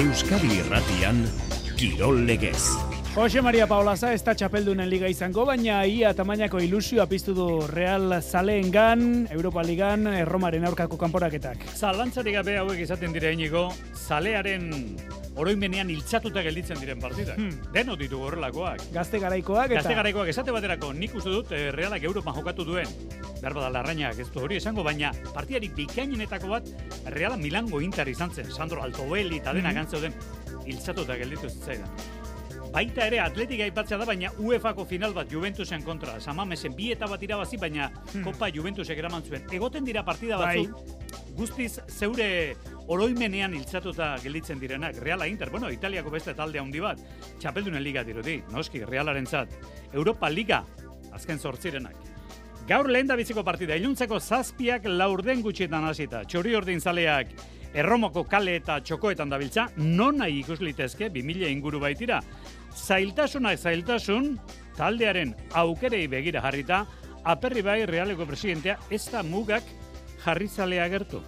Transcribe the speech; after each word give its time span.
Euskadi 0.00 0.48
Irratian 0.56 1.18
Kirol 1.76 2.22
Legez. 2.24 2.72
Jose 3.12 3.42
Maria 3.44 3.66
Paolaza 3.68 4.14
ez 4.16 4.22
da 4.24 4.32
txapeldunen 4.32 4.88
liga 4.88 5.10
izango, 5.12 5.44
baina 5.44 5.82
ia 5.84 6.14
tamainako 6.16 6.62
ilusioa 6.64 7.04
piztu 7.10 7.34
du 7.36 7.48
Real 7.68 8.14
Zaleengan, 8.22 9.26
Europa 9.28 9.60
Ligan, 9.66 10.08
Erromaren 10.22 10.64
aurkako 10.70 10.96
kanporaketak. 10.96 11.66
Zalantzari 11.76 12.32
gabe 12.32 12.56
hauek 12.62 12.80
izaten 12.86 13.12
dira 13.12 13.34
inigo, 13.36 13.66
Zalearen 13.92 14.70
oroimenean 15.38 15.90
hiltzatuta 15.92 16.42
gelditzen 16.42 16.80
diren 16.80 17.00
partidak. 17.00 17.38
Hmm. 17.38 17.72
Deno 17.74 17.96
ditu 17.98 18.20
horrelakoak. 18.26 18.86
Gazte 18.94 19.20
garaikoak 19.22 19.70
eta... 19.70 19.80
Gazte 19.80 19.96
garaikoak 19.98 20.30
esate 20.32 20.54
baterako 20.54 20.92
nik 20.96 21.14
uste 21.14 21.32
dut 21.32 21.52
eh, 21.56 21.68
Realak 21.76 22.04
Europan 22.08 22.36
jokatu 22.36 22.66
duen. 22.66 22.90
Bada 23.40 23.70
larrainak 23.72 24.18
ez 24.20 24.28
du 24.34 24.42
hori 24.44 24.58
esango, 24.60 24.84
baina 24.84 25.12
partiari 25.32 25.70
bikainenetako 25.76 26.50
bat 26.52 26.70
Reala 27.14 27.38
Milango 27.40 27.80
Inter 27.80 28.08
izan 28.08 28.34
zen. 28.34 28.50
Sandro 28.50 28.82
Altobelli 28.82 29.38
eta 29.38 29.54
denak 29.54 29.76
mm 29.76 29.86
-hmm. 29.94 30.66
hiltzatuta 30.66 31.16
gelditu 31.16 31.48
zitzaidan. 31.48 31.88
Baita 32.70 33.06
ere 33.08 33.18
atletika 33.18 33.64
aipatzea 33.66 33.98
da, 33.98 34.06
baina 34.06 34.30
UEFA-ko 34.38 34.84
final 34.86 35.12
bat 35.12 35.30
Juventusen 35.32 35.82
kontra. 35.82 36.20
Samamesen 36.20 36.76
bi 36.76 36.92
eta 36.94 37.08
bat 37.10 37.22
irabazi, 37.22 37.58
baina 37.58 37.90
hmm. 37.90 38.22
Kopa 38.24 38.50
Juventusek 38.54 38.98
eraman 38.98 39.26
zuen. 39.26 39.42
Egoten 39.52 39.84
dira 39.84 40.04
partida 40.06 40.38
bai. 40.38 40.66
batzu, 40.66 41.00
guztiz 41.34 41.80
zeure 41.88 42.54
oroimenean 42.90 43.54
hiltzatuta 43.54 44.16
gelditzen 44.22 44.58
direnak. 44.60 44.98
Reala 44.98 45.28
Inter, 45.30 45.50
bueno, 45.50 45.70
Italiako 45.70 46.10
beste 46.10 46.34
talde 46.34 46.58
handi 46.58 46.82
bat. 46.82 47.00
Txapeldunen 47.38 47.82
liga 47.82 48.02
dirudi, 48.04 48.40
noski, 48.50 48.82
Realaren 48.84 49.26
zat. 49.26 49.54
Europa 49.92 50.30
Liga, 50.30 50.64
azken 51.14 51.38
sortzirenak. 51.38 51.96
Gaur 52.68 52.90
lehen 52.90 53.08
da 53.08 53.16
biziko 53.18 53.44
partida, 53.46 53.76
iluntzeko 53.78 54.20
zazpiak 54.20 54.84
laurden 54.90 55.42
gutxietan 55.42 55.86
hasita. 55.86 56.24
Txori 56.26 56.54
ordin 56.58 56.80
zaleak, 56.80 57.32
Erromoko 57.70 58.24
kale 58.26 58.56
eta 58.58 58.80
txokoetan 58.82 59.30
dabiltza, 59.30 59.68
non 59.78 60.18
nahi 60.18 60.40
ikus 60.40 60.58
litezke, 60.60 61.06
2000 61.14 61.50
inguru 61.54 61.78
baitira. 61.82 62.18
Zailtasunak 62.74 63.58
zailtasun, 63.58 64.32
taldearen 64.76 65.36
aukerei 65.54 66.08
begira 66.10 66.42
jarrita, 66.42 66.84
aperri 67.22 67.62
bai 67.62 67.84
realeko 67.86 68.26
presidentea 68.26 68.78
ez 68.90 69.04
da 69.12 69.22
mugak 69.22 69.62
jarrizalea 70.24 70.88
gertu. 70.90 71.22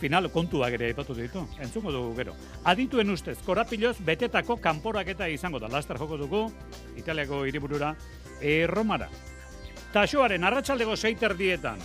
Final 0.00 0.30
kontuak 0.32 0.72
ere 0.78 0.88
aipatu 0.88 1.14
ditu, 1.14 1.44
entzungo 1.60 1.92
dugu 1.92 2.14
gero. 2.16 2.34
Adituen 2.64 3.12
ustez, 3.12 3.36
korapiloz 3.44 3.98
betetako 4.04 4.56
kanporaketa 4.56 5.28
izango 5.28 5.60
da. 5.60 5.68
Laster 5.68 6.00
joko 6.00 6.16
dugu, 6.16 6.46
Italiako 6.96 7.44
hiriburura, 7.44 7.94
erromara. 8.40 9.10
Taxoaren 9.92 10.44
arratsaldego 10.46 10.96
seiter 10.96 11.36
dietan, 11.36 11.80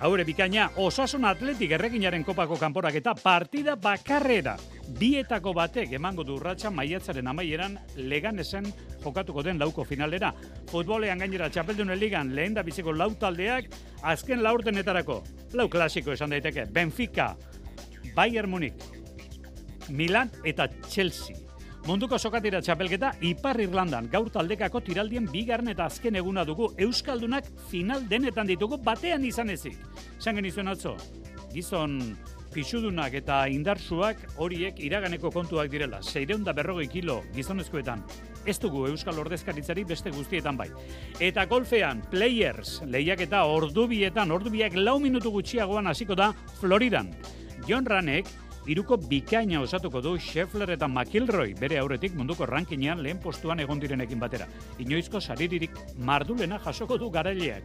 Haure 0.00 0.24
bikaina, 0.24 0.70
osasun 0.80 1.26
atletik 1.28 1.74
erreginaren 1.76 2.22
kopako 2.24 2.56
kanporak 2.56 2.94
eta 2.96 3.12
partida 3.20 3.74
bakarrera. 3.76 4.54
Bietako 4.96 5.52
batek 5.58 5.92
emango 5.98 6.24
du 6.24 6.38
urratxa 6.38 6.70
maiatzaren 6.72 7.28
amaieran 7.28 7.74
leganesen 8.08 8.70
jokatuko 9.04 9.44
den 9.44 9.60
lauko 9.60 9.84
finalera. 9.84 10.32
Futbolean 10.72 11.20
gainera 11.20 11.50
txapeldunen 11.52 12.00
ligan 12.00 12.32
lehen 12.34 12.56
da 12.56 12.64
biziko 12.64 12.96
lau 12.96 13.10
taldeak 13.12 13.68
azken 14.00 14.40
laurtenetarako. 14.42 15.20
Lau 15.52 15.68
klasiko 15.68 16.16
esan 16.16 16.32
daiteke, 16.32 16.64
Benfica, 16.72 17.34
Bayern 18.14 18.50
Munich, 18.50 18.74
Milan 19.88 20.30
eta 20.44 20.68
Chelsea. 20.88 21.36
Munduko 21.86 22.18
sokatira 22.20 22.60
txapelketa 22.60 23.14
Ipar 23.24 23.56
Irlandan 23.62 24.10
gaur 24.12 24.28
taldekako 24.30 24.82
tiraldien 24.84 25.24
bigarren 25.32 25.72
eta 25.72 25.86
azken 25.88 26.18
eguna 26.20 26.44
dugu 26.44 26.68
Euskaldunak 26.76 27.48
final 27.70 28.04
denetan 28.08 28.50
ditugu 28.50 28.76
batean 28.84 29.24
izan 29.24 29.50
ezik. 29.50 29.78
Zangen 30.20 30.44
izuen 30.44 30.68
atzo, 30.68 30.92
gizon 31.54 31.96
pixudunak 32.52 33.14
eta 33.14 33.44
indarsuak 33.48 34.20
horiek 34.42 34.80
iraganeko 34.82 35.30
kontuak 35.32 35.70
direla. 35.72 36.02
Seireunda 36.02 36.52
berrogei 36.52 36.88
kilo 36.90 37.20
gizonezkoetan. 37.34 38.02
Ez 38.44 38.58
dugu 38.60 38.86
Euskal 38.88 39.18
Ordezkaritzari 39.22 39.84
beste 39.88 40.12
guztietan 40.12 40.56
bai. 40.58 40.68
Eta 41.20 41.46
golfean, 41.46 42.02
players, 42.10 42.80
lehiak 42.86 43.24
eta 43.28 43.44
ordubietan, 43.48 44.32
ordubiak 44.34 44.76
lau 44.76 44.98
minutu 45.00 45.32
gutxiagoan 45.32 45.88
hasiko 45.92 46.16
da 46.18 46.32
Floridan. 46.60 47.12
John 47.66 47.86
Ranek, 47.86 48.26
Iruko 48.70 48.98
bikaina 49.08 49.62
osatuko 49.64 50.02
du 50.04 50.12
Scheffler 50.20 50.70
eta 50.74 50.86
McIlroy 50.86 51.54
bere 51.58 51.78
aurretik 51.80 52.12
munduko 52.14 52.46
rankinean 52.46 53.00
lehen 53.02 53.18
postuan 53.18 53.60
egon 53.64 53.80
direnekin 53.80 54.20
batera. 54.20 54.46
Inoizko 54.78 55.20
sariririk 55.20 55.78
mardulena 55.96 56.58
jasoko 56.60 56.98
du 57.00 57.08
garaileak. 57.10 57.64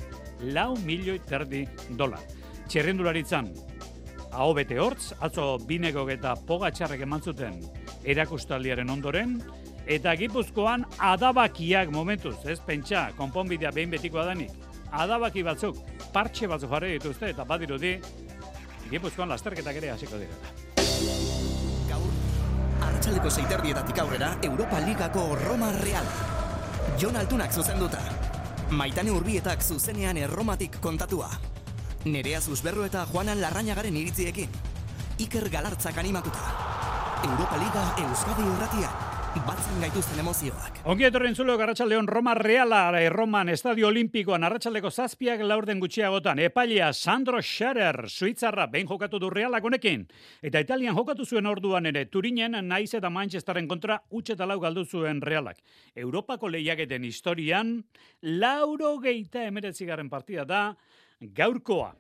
Lau 0.56 0.76
milioi 0.86 1.20
terdi 1.20 1.66
dolar. 2.00 2.24
Txerrendularitzan, 2.72 3.52
hau 4.32 4.54
bete 4.56 4.80
hortz, 4.80 5.12
atzo 5.20 5.58
binegok 5.68 6.10
eta 6.16 6.34
pogatxarrek 6.48 7.04
eman 7.06 7.22
zuten 7.22 7.60
erakustaldiaren 8.06 8.90
ondoren, 8.90 9.40
eta 9.86 10.16
gipuzkoan 10.18 10.86
adabakiak 11.12 11.92
momentuz, 11.94 12.38
ez 12.50 12.60
pentsa, 12.66 13.10
konponbidea 13.18 13.72
behin 13.76 13.92
betikoa 13.94 14.26
danik. 14.32 14.54
Adabaki 14.96 15.44
batzuk, 15.44 15.78
partxe 16.14 16.48
batzuk 16.48 16.72
jarri 16.72 16.96
dituzte, 16.96 17.30
eta 17.34 17.44
badirudi, 17.46 17.98
gipuzkoan 18.90 19.30
lasterketak 19.30 19.80
ere 19.82 19.92
hasiko 19.94 20.20
dira. 20.22 20.54
Gaur, 21.90 22.12
arratsaldeko 22.88 23.30
zeiterdietatik 23.30 24.00
aurrera, 24.04 24.36
Europa 24.44 24.80
Ligako 24.86 25.26
Roma 25.42 25.72
Real. 25.82 26.06
Jon 27.02 27.16
Altunak 27.16 27.52
zuzenduta. 27.52 28.02
Maitane 28.70 29.12
Urbietak 29.12 29.62
zuzenean 29.62 30.18
erromatik 30.18 30.80
kontatua. 30.82 31.30
Nerea 32.06 32.42
Zuzberro 32.42 32.86
eta 32.86 33.06
Juanan 33.12 33.42
Larrañagaren 33.42 33.98
iritziekin. 33.98 34.50
Iker 35.18 35.50
Galartzak 35.50 35.98
animatuta. 35.98 36.54
Europa 37.26 37.58
Liga 37.58 37.84
Euskadi 38.06 38.48
Urratia 38.54 39.05
batzen 39.44 39.82
gaituzten 39.84 40.20
emozioak. 40.22 40.78
Ongi 40.88 41.06
etorren 41.08 41.36
zulo 41.36 41.58
Garratxaldeon 41.60 42.08
Roma 42.08 42.34
Reala 42.38 42.92
Roman 43.10 43.50
Estadio 43.50 43.90
Olimpikoan 43.90 44.44
Arratxaldeko 44.48 44.90
zazpiak 44.92 45.42
laurden 45.44 45.80
gutxiagotan 45.84 46.40
Epalia 46.40 46.92
Sandro 46.94 47.42
Scherer 47.42 48.08
Suitzarra 48.08 48.68
behin 48.68 48.88
jokatu 48.88 49.20
du 49.20 49.30
Realak 49.30 49.64
honekin 49.64 50.06
eta 50.42 50.60
Italian 50.60 50.96
jokatu 50.96 51.26
zuen 51.26 51.46
orduan 51.46 51.86
ere 51.86 52.06
Turinen 52.06 52.56
naiz 52.68 52.94
eta 52.94 53.10
Manchesteren 53.10 53.68
kontra 53.68 54.00
utxeta 54.10 54.46
lau 54.46 54.60
galdu 54.60 54.86
zuen 54.86 55.22
Realak. 55.22 55.58
Europako 55.96 56.50
lehiaketen 56.50 57.04
historian 57.04 57.84
lauro 58.22 58.98
geita 59.00 59.44
emeretzigarren 59.44 60.10
partida 60.10 60.46
da 60.46 60.76
gaurkoa. 61.20 61.94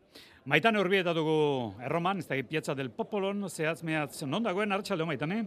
Maitan 0.45 0.75
horbieta 0.77 1.13
dugu 1.13 1.73
erroman, 1.81 2.19
ez 2.19 2.27
da 2.27 2.35
piazza 2.47 2.75
del 2.75 2.91
Popolon, 2.91 3.49
zehaz 3.49 3.81
mehatz, 3.83 4.23
non 4.29 4.43
dagoen, 4.43 4.71
hartxalde 4.71 5.05
maitane? 5.05 5.45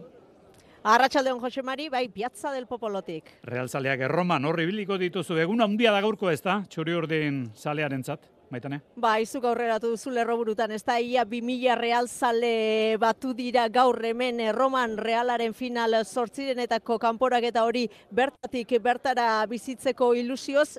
Arratxaldeon 0.83 1.41
Jose 1.41 1.61
Mari, 1.61 1.89
bai, 1.89 2.07
Piazza 2.07 2.53
del 2.53 2.65
Popolotik. 2.65 3.33
Realzaleak 3.43 3.99
erroman 4.07 4.45
horri 4.47 4.63
biliko 4.69 4.95
dituzu, 4.97 5.35
egun 5.43 5.59
handia 5.59 5.91
da 5.91 5.99
gaurko 5.99 6.29
ez 6.31 6.39
da, 6.41 6.61
txuri 6.71 6.95
urdin 6.95 7.41
zalearen 7.51 8.03
zat, 8.03 8.29
maitane? 8.49 8.79
Ba, 8.95 9.17
izuk 9.19 9.43
aurreratu 9.43 9.91
duzu 9.91 10.13
lerro 10.15 10.37
burutan, 10.39 10.71
ez 10.71 10.79
da, 10.87 10.95
ia 11.03 11.25
2000 11.27 11.75
realzale 11.75 12.95
batu 13.01 13.33
dira 13.35 13.67
gaur 13.67 13.99
hemen 14.07 14.39
erroman 14.39 14.95
realaren 14.97 15.53
final 15.53 15.99
sortzirenetako 16.05 16.95
kanporak 16.97 17.49
eta 17.51 17.65
hori 17.67 17.89
bertatik 18.09 18.77
bertara 18.79 19.43
bizitzeko 19.51 20.13
ilusioz, 20.15 20.77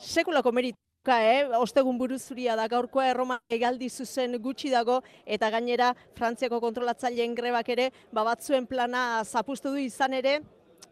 sekulako 0.00 0.52
merit 0.52 0.80
Ka, 1.06 1.20
eh? 1.22 1.46
Ostegun 1.54 2.00
buruzuria 2.00 2.56
da 2.58 2.64
gaurkoa 2.66 3.04
erroma 3.06 3.36
egaldi 3.56 3.86
zuzen 3.86 4.32
gutxi 4.42 4.72
dago 4.72 4.96
eta 5.36 5.52
gainera 5.54 5.92
Frantziako 6.18 6.58
kontrolatzaileen 6.64 7.34
grebak 7.38 7.68
ere 7.76 7.92
babatzuen 8.10 8.64
plana 8.66 9.22
zapustu 9.22 9.70
du 9.70 9.78
izan 9.78 10.16
ere 10.18 10.40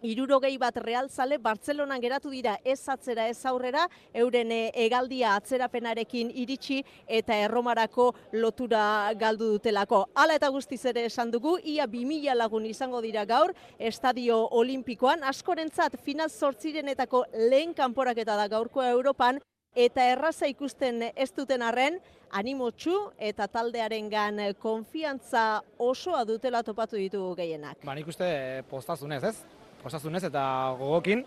Irurogei 0.06 0.52
bat 0.60 0.76
realzale 0.84 1.40
Bartzelonan 1.42 1.98
geratu 1.98 2.30
dira 2.30 2.52
ez 2.62 2.78
atzera 2.92 3.24
ez 3.26 3.40
aurrera, 3.48 3.88
euren 4.12 4.52
eh, 4.52 4.70
egaldia 4.84 5.32
atzerapenarekin 5.34 6.30
iritsi 6.42 6.82
eta 7.08 7.38
erromarako 7.46 8.10
lotura 8.34 8.84
galdu 9.18 9.48
dutelako. 9.54 10.04
Hala 10.14 10.36
eta 10.38 10.50
guztiz 10.52 10.82
ere 10.92 11.06
esan 11.08 11.32
dugu, 11.32 11.56
ia 11.64 11.88
2000 11.88 12.36
lagun 12.36 12.68
izango 12.68 13.00
dira 13.00 13.24
gaur, 13.24 13.54
Estadio 13.78 14.44
Olimpikoan, 14.60 15.24
askorentzat 15.24 15.96
final 16.04 16.30
sortzirenetako 16.30 17.24
lehen 17.48 17.74
kanporaketa 17.74 18.36
da 18.36 18.46
gaurkoa 18.52 18.92
Europan, 18.92 19.40
eta 19.74 20.06
erraza 20.12 20.48
ikusten 20.50 21.10
ez 21.14 21.30
duten 21.34 21.62
arren, 21.62 21.98
animotxu 22.34 22.94
eta 23.18 23.46
taldearengan 23.50 24.40
konfiantza 24.62 25.62
osoa 25.78 26.24
dutela 26.26 26.62
topatu 26.66 26.98
ditugu 26.98 27.34
gehienak. 27.38 27.78
Ba, 27.84 27.94
nik 27.94 28.08
uste 28.10 28.26
eh, 28.26 28.62
postazunez, 28.70 29.22
ez? 29.30 29.36
Postazunez 29.82 30.24
eta 30.26 30.42
gogokin, 30.78 31.24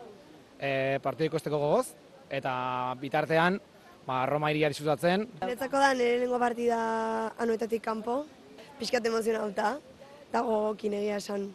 e, 0.59 0.97
partidu 1.03 1.29
ikusteko 1.29 1.59
gogoz, 1.61 1.91
eta 2.33 2.53
bitartean, 2.99 3.59
ba, 4.07 4.23
Roma 4.25 4.49
iriari 4.51 4.73
zutatzen. 4.73 5.27
Netzako 5.45 5.83
da 5.83 5.93
nirengo 5.93 6.39
partida 6.41 6.79
anuetatik 7.37 7.85
kanpo, 7.85 8.23
pixkat 8.81 9.05
emozionauta, 9.11 9.77
eta 10.27 10.43
gogokin 10.43 10.97
egia 10.97 11.21
esan, 11.21 11.47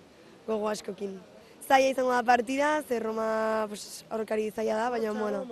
gogo 0.47 0.71
askokin 0.71 1.19
zaila 1.67 1.91
izango 1.91 2.13
da 2.13 2.23
partida, 2.23 2.83
ze 2.83 2.99
Roma 3.01 3.67
pues, 3.69 4.05
aurkari 4.11 4.51
zaila 4.51 4.77
da, 4.77 4.91
baina, 4.91 5.13
bueno. 5.13 5.45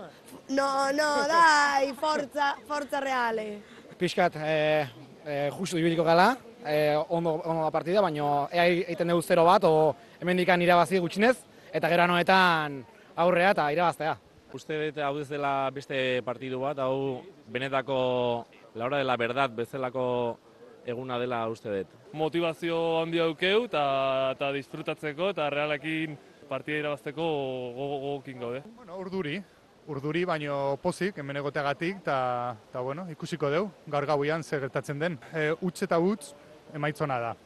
No, 0.49 0.93
no, 0.93 1.11
dai, 1.35 1.93
forza, 1.95 2.57
forza 2.67 3.01
reale. 3.01 3.63
Piskat, 3.99 4.37
e, 4.37 4.87
e, 5.25 5.51
justu 5.59 5.79
ibiliko 5.79 6.05
gala, 6.05 6.37
e, 6.65 6.97
ondo, 7.09 7.41
ondo 7.45 7.63
da 7.63 7.71
partida, 7.71 8.01
baina 8.01 8.49
ea 8.53 8.67
egiten 8.67 9.13
dugu 9.13 9.23
0 9.23 9.45
bat, 9.45 9.65
o 9.65 9.95
hemen 10.21 10.41
dikan 10.41 10.63
irabazi 10.63 10.99
gutxinez, 10.99 11.37
eta 11.73 11.89
gero 11.89 12.07
noetan 12.11 12.83
aurrea 13.17 13.55
eta 13.55 13.71
irabaztea. 13.73 14.17
Uste 14.53 14.77
dut 14.87 15.03
hau 15.05 15.15
ez 15.21 15.29
dela 15.31 15.71
beste 15.71 16.23
partidu 16.27 16.61
bat, 16.65 16.79
hau 16.83 17.23
benetako 17.47 18.47
la 18.75 18.87
hora 18.87 18.99
de 18.99 19.05
la 19.05 19.17
verdad 19.17 19.51
bezalako 19.51 20.39
eguna 20.87 21.19
dela 21.19 21.45
uste 21.49 21.71
dut. 21.71 21.95
Motivazio 22.13 22.77
handia 23.01 23.27
dukeu 23.29 23.65
eta, 23.67 23.85
eta 24.35 24.51
disfrutatzeko 24.57 25.31
eta 25.35 25.49
realekin 25.53 26.17
partida 26.49 26.81
irabazteko 26.83 27.25
gogokin 27.77 28.41
gaude. 28.43 28.63
Bueno, 28.77 28.97
urduri, 28.99 29.37
urduri 29.91 30.25
baino 30.27 30.77
pozik, 30.83 31.19
hemen 31.23 31.39
egoteagatik, 31.41 32.01
eta, 32.03 32.17
eta 32.71 32.83
bueno, 32.83 33.07
ikusiko 33.13 33.51
deu, 33.53 33.69
gaur 33.87 34.07
gauian 34.07 34.43
zer 34.43 34.67
gertatzen 34.67 34.99
den. 34.99 35.19
E, 35.33 35.51
utz 35.63 35.83
eta 35.87 36.01
utz, 36.03 36.33
emaitzona 36.75 37.21
da. 37.23 37.37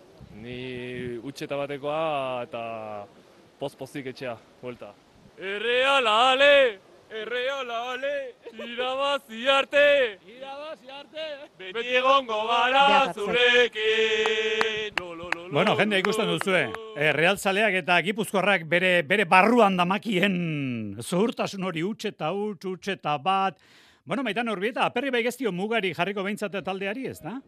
Ni 0.41 1.19
utxeta 1.23 1.57
batekoa 1.61 2.01
eta 2.47 2.65
poz-pozik 3.61 4.11
etxea, 4.15 4.35
buelta. 4.63 4.95
Erreala 5.39 6.19
ale! 6.33 6.94
Erreala 7.15 7.93
ale! 7.93 8.35
Irabazi 8.59 9.47
arte! 9.47 10.19
Irabazi 10.27 10.89
arte! 10.91 11.27
Beti 11.61 11.95
egongo 12.01 12.41
gara 12.49 13.13
zurekin! 13.15 14.99
Bueno, 15.55 15.77
jende 15.79 16.01
ikusten 16.03 16.27
duzue. 16.27 16.65
E, 16.99 17.13
Real 17.15 17.39
Zaleak 17.39 17.77
eta 17.85 18.01
Gipuzkoarrak 18.03 18.65
bere, 18.67 19.05
bere 19.07 19.29
barruan 19.31 19.77
damakien 19.79 20.35
zuhurtasun 20.99 21.63
hori 21.63 21.85
utxe 21.87 22.11
eta 22.11 22.33
utx, 22.35 22.67
utxe 22.73 22.97
eta 22.99 23.15
bat. 23.23 23.63
Bueno, 24.05 24.27
maitan 24.27 24.51
urbieta, 24.51 24.89
aperri 24.91 25.15
baigeztio 25.15 25.53
mugari 25.55 25.95
jarriko 25.95 26.27
behintzate 26.27 26.65
taldeari, 26.67 27.07
ez 27.13 27.21
da? 27.23 27.39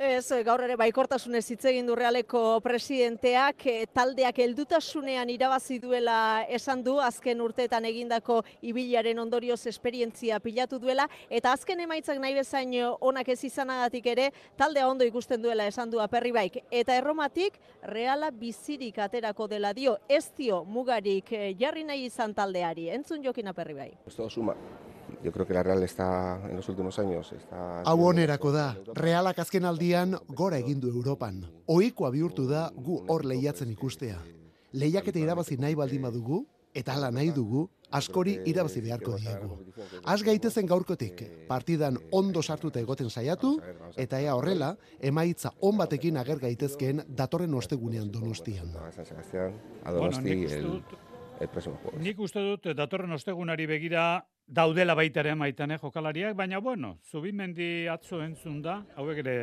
Ez, 0.00 0.30
gaur 0.46 0.62
ere 0.64 0.78
baikortasunez 0.80 1.42
hitz 1.52 1.66
egin 1.68 1.84
du 1.84 1.92
realeko 1.92 2.40
presidenteak, 2.64 3.66
eh, 3.68 3.82
taldeak 3.92 4.38
heldutasunean 4.40 5.28
irabazi 5.28 5.76
duela 5.78 6.46
esan 6.48 6.80
du, 6.80 6.94
azken 7.04 7.42
urteetan 7.44 7.84
egindako 7.84 8.38
ibilaren 8.64 9.18
ondorioz 9.20 9.58
esperientzia 9.68 10.38
pilatu 10.40 10.78
duela, 10.80 11.04
eta 11.28 11.52
azken 11.52 11.84
emaitzak 11.84 12.16
nahi 12.16 12.32
bezain 12.32 12.72
onak 12.98 13.28
ez 13.28 13.44
izanagatik 13.44 14.06
ere, 14.06 14.30
taldea 14.56 14.88
ondo 14.88 15.04
ikusten 15.04 15.42
duela 15.42 15.66
esan 15.68 15.92
du 15.92 16.00
aperri 16.00 16.32
baik. 16.32 16.56
Eta 16.70 16.96
erromatik, 16.96 17.58
reala 17.82 18.30
bizirik 18.30 19.02
aterako 19.04 19.50
dela 19.52 19.74
dio, 19.74 19.98
ez 20.08 20.30
dio 20.32 20.64
mugarik 20.64 21.28
eh, 21.32 21.52
jarri 21.60 21.84
nahi 21.84 22.06
izan 22.06 22.32
taldeari. 22.32 22.88
Entzun 22.88 23.20
jokin 23.22 23.52
aperri 23.52 23.74
bai. 23.74 23.90
Pues 24.04 24.16
todo 24.16 24.30
suma. 24.30 24.56
Yo 25.22 25.32
creo 25.32 25.46
que 25.46 25.54
la 25.54 25.62
Real 25.62 25.82
está 25.82 26.40
en 26.48 26.56
los 26.56 26.68
últimos 26.68 26.98
años 26.98 27.32
está 27.32 27.82
Hau 27.82 28.04
onerako 28.06 28.52
da, 28.52 28.76
realak 28.94 29.38
azken 29.38 29.64
aldian 29.64 30.16
gora 30.28 30.58
egin 30.58 30.80
du 30.80 30.88
Europan. 30.88 31.44
Ohikoa 31.66 32.10
bihurtu 32.10 32.46
da 32.48 32.70
gu 32.74 33.04
hor 33.08 33.26
lehiatzen 33.26 33.70
ikustea. 33.70 34.18
Lehiaketa 34.72 35.18
irabazi 35.18 35.58
nahi 35.58 35.74
baldin 35.74 36.02
badugu, 36.02 36.46
eta 36.74 36.94
hala 36.94 37.10
nahi 37.10 37.30
dugu, 37.34 37.68
askori 37.90 38.38
irabazi 38.46 38.80
beharko 38.80 39.16
diegu. 39.18 39.58
Az 40.04 40.22
gaitezen 40.22 40.66
gaurkotik, 40.66 41.46
partidan 41.48 41.98
ondo 42.12 42.42
sartuta 42.42 42.80
egoten 42.80 43.10
saiatu, 43.10 43.58
eta 43.96 44.20
ea 44.20 44.34
horrela, 44.34 44.76
emaitza 45.00 45.52
on 45.60 45.76
batekin 45.76 46.16
ager 46.16 46.38
gaitezkeen 46.38 47.04
datorren 47.08 47.54
ostegunean 47.54 48.10
donostian. 48.12 48.72
Bueno. 49.84 50.20
Nik 51.98 52.18
uste 52.20 52.40
dut 52.44 52.66
datorren 52.76 53.12
ostegunari 53.16 53.66
begira 53.66 54.26
daudela 54.50 54.96
baita 54.98 55.22
ere 55.22 55.34
maitan, 55.38 55.70
eh, 55.70 55.78
jokalariak, 55.78 56.34
baina 56.36 56.58
bueno, 56.60 56.96
zubimendi 57.10 57.86
atzo 57.88 58.22
entzun 58.24 58.60
da, 58.62 58.80
hauek 58.96 59.22
ere 59.22 59.36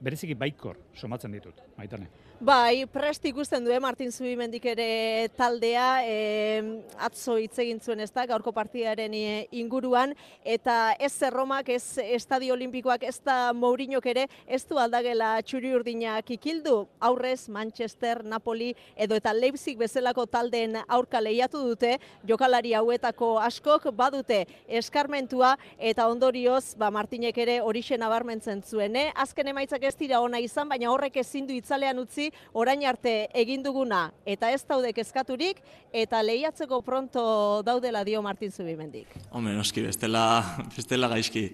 bereziki 0.00 0.34
baikor 0.34 0.80
somatzen 0.94 1.36
ditut, 1.36 1.60
maitane. 1.76 2.08
Bai, 2.36 2.84
prest 2.92 3.24
ikusten 3.24 3.64
du, 3.64 3.70
eh, 3.72 3.80
Martin 3.80 4.12
Zubimendik 4.12 4.66
ere 4.68 5.30
taldea, 5.38 6.04
e, 6.04 6.82
atzo 7.00 7.38
hitz 7.40 7.56
egin 7.62 7.80
zuen 7.80 8.00
ez 8.00 8.10
da, 8.12 8.26
gaurko 8.28 8.52
partidaren 8.52 9.14
eh, 9.16 9.46
inguruan, 9.56 10.12
eta 10.44 10.92
ez 11.00 11.14
Erromak, 11.22 11.70
ez 11.70 11.96
Estadio 11.96 12.52
Olimpikoak, 12.52 13.04
ez 13.08 13.22
da 13.24 13.54
Mourinhok 13.54 14.04
ere, 14.12 14.26
ez 14.46 14.66
du 14.68 14.76
aldagela 14.76 15.40
txuri 15.40 15.72
urdinak 15.72 16.28
ikildu, 16.36 16.86
aurrez 17.00 17.48
Manchester, 17.48 18.22
Napoli, 18.22 18.74
edo 18.94 19.16
eta 19.16 19.32
Leipzig 19.32 19.78
bezalako 19.78 20.26
taldeen 20.26 20.76
aurka 20.88 21.22
lehiatu 21.24 21.64
dute, 21.64 21.96
jokalari 22.28 22.74
hauetako 22.74 23.38
askok 23.40 23.88
badute 23.96 24.42
eskarmentua, 24.68 25.54
eta 25.78 26.06
ondorioz, 26.12 26.74
ba, 26.76 26.90
Martinek 26.90 27.38
ere 27.38 27.62
horixe 27.62 27.96
nabarmentzen 27.96 28.60
zuen, 28.60 28.94
eh? 28.94 29.08
Azken 29.16 29.48
emaitzak 29.48 29.88
ez 29.88 29.96
dira 29.96 30.20
ona 30.20 30.38
izan, 30.38 30.68
baina 30.68 30.92
horrek 30.92 31.16
ezin 31.24 31.48
du 31.48 31.56
itzalean 31.56 32.04
utzi 32.04 32.25
orain 32.52 32.84
arte 32.86 33.28
egin 33.34 33.62
duguna 33.64 34.10
eta 34.26 34.50
ez 34.54 34.62
daude 34.68 34.92
kezkaturik 34.96 35.62
eta 35.92 36.22
lehiatzeko 36.22 36.80
pronto 36.82 37.62
daudela 37.66 38.04
dio 38.04 38.22
Martin 38.22 38.52
Zubimendik. 38.52 39.08
Hombre, 39.30 39.54
noski, 39.56 39.82
bestela, 39.82 40.42
bestela 40.76 41.08
gaizki. 41.08 41.48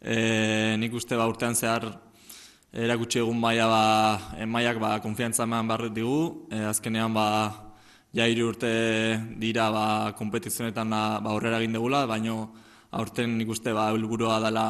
E, 0.00 0.76
nik 0.80 0.94
uste 0.96 1.16
ba 1.16 1.28
urtean 1.28 1.54
zehar 1.54 1.90
erakutsi 2.72 3.20
egun 3.20 3.38
maila 3.40 3.66
ba, 3.68 3.84
e, 4.38 4.46
mailak 4.46 4.78
ba, 4.80 4.94
konfiantza 5.04 5.44
eman 5.44 5.68
barret 5.68 5.94
digu. 5.94 6.46
E, 6.50 6.62
azkenean 6.70 7.14
ba, 7.14 7.26
ja 8.14 8.26
hiru 8.26 8.48
urte 8.50 8.72
dira 9.38 9.70
ba, 9.70 9.86
kompetizionetan 10.18 10.90
ba, 10.90 11.32
aurrera 11.34 11.60
egin 11.60 11.76
degula, 11.78 12.06
baino 12.10 12.48
aurten 12.90 13.36
nik 13.38 13.50
uste 13.54 13.74
ba, 13.76 13.90
helburua 13.94 14.40
dela 14.42 14.66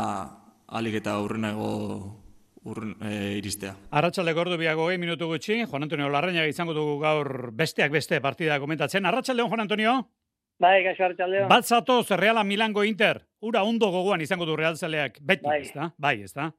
alik 0.70 1.00
eta 1.00 1.16
aurrenago 1.18 2.19
urren, 2.64 2.94
e, 3.02 3.36
iristea. 3.38 3.74
Arratxalde 3.90 4.32
gordu 4.36 4.56
biago 4.58 4.88
minutu 4.98 5.26
gutxi, 5.26 5.64
Juan 5.64 5.82
Antonio 5.82 6.08
Larrañaga 6.08 6.48
izango 6.48 6.74
dugu 6.74 6.98
gaur 7.00 7.52
besteak 7.52 7.92
beste 7.92 8.20
partida 8.20 8.58
komentatzen. 8.60 9.06
Arratxalde 9.06 9.42
Juan 9.42 9.60
Antonio? 9.60 10.08
Bai, 10.60 10.82
gaixo 10.84 11.04
hartxaldeo. 11.04 11.48
Bat 11.48 11.64
zatoz 11.64 12.10
Reala 12.10 12.44
Milango 12.44 12.84
Inter, 12.84 13.22
ura 13.40 13.62
ondo 13.62 13.90
gogoan 13.90 14.20
izango 14.20 14.44
du 14.44 14.56
Real 14.56 14.76
Zaleak, 14.76 15.18
beti, 15.20 15.46
Bai. 15.46 15.60
ez 15.62 15.72
da? 15.72 15.92
Bai, 15.96 16.20
ez 16.22 16.34
da? 16.34 16.50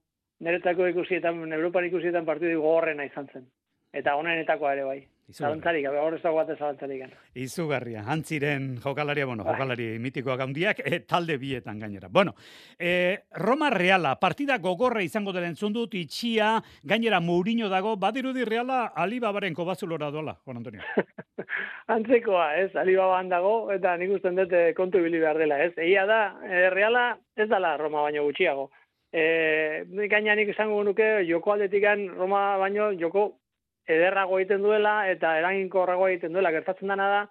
Niretako 0.42 0.88
ikusietan, 0.88 1.44
Europan 1.54 1.86
ikusietan 1.86 2.26
partidu 2.26 2.62
gogorrena 2.62 3.06
izan 3.06 3.28
zen. 3.32 3.46
Eta 3.94 4.16
honenetakoa 4.16 4.74
ere 4.74 4.84
bai. 4.88 5.00
Zalantzarik, 5.32 5.88
hor 5.88 6.16
ez 6.16 6.22
dago 6.22 6.38
bate 6.38 6.56
zalantzarik. 6.58 7.14
Izugarria, 7.40 8.04
antziren 8.08 8.78
jokalaria, 8.84 9.26
bueno, 9.26 9.44
Bai. 9.44 9.54
jokalari 9.54 9.88
mitikoak 10.00 10.44
handiak, 10.46 10.82
e, 10.86 11.00
talde 11.08 11.38
bietan 11.38 11.80
gainera. 11.80 12.08
Bueno, 12.10 12.36
e, 12.80 13.24
Roma 13.36 13.70
Reala, 13.70 14.16
partida 14.20 14.58
gogorra 14.58 15.04
izango 15.04 15.34
dela 15.34 15.48
entzun 15.48 15.74
dut, 15.74 15.96
itxia, 15.96 16.62
gainera 16.84 17.20
Mourinho 17.20 17.70
dago, 17.70 17.96
badirudi 17.98 18.46
Reala 18.46 18.92
Alibabaren 18.96 19.54
kobazulora 19.54 20.12
dola, 20.12 20.38
Juan 20.46 20.58
Antonio. 20.58 20.82
Antzekoa, 21.96 22.56
ez, 22.58 22.76
Alibaban 22.76 23.30
dago, 23.30 23.72
eta 23.74 23.96
nik 23.98 24.16
usten 24.18 24.38
dut 24.40 24.54
eh, 24.54 24.72
kontu 24.78 25.02
ibili 25.02 25.20
behar 25.20 25.40
dela, 25.42 25.60
ez. 25.64 25.74
Egia 25.78 26.06
da, 26.06 26.22
eh, 26.48 26.70
Reala 26.74 27.18
ez 27.36 27.50
dala 27.50 27.78
Roma 27.78 28.04
baino 28.06 28.24
gutxiago. 28.28 28.70
E, 29.12 29.84
gaina 30.08 30.36
nik 30.40 30.54
esango 30.54 30.84
nuke, 30.88 31.26
joko 31.28 31.52
aldetikan 31.52 32.06
Roma 32.16 32.58
baino 32.62 32.94
joko 33.00 33.41
ederrago 33.88 34.40
egiten 34.40 34.62
duela 34.64 34.96
eta 35.10 35.38
eraginkorrago 35.40 36.08
egiten 36.08 36.34
duela. 36.34 36.52
Gertatzen 36.54 36.92
dana 36.94 37.08
da, 37.10 37.22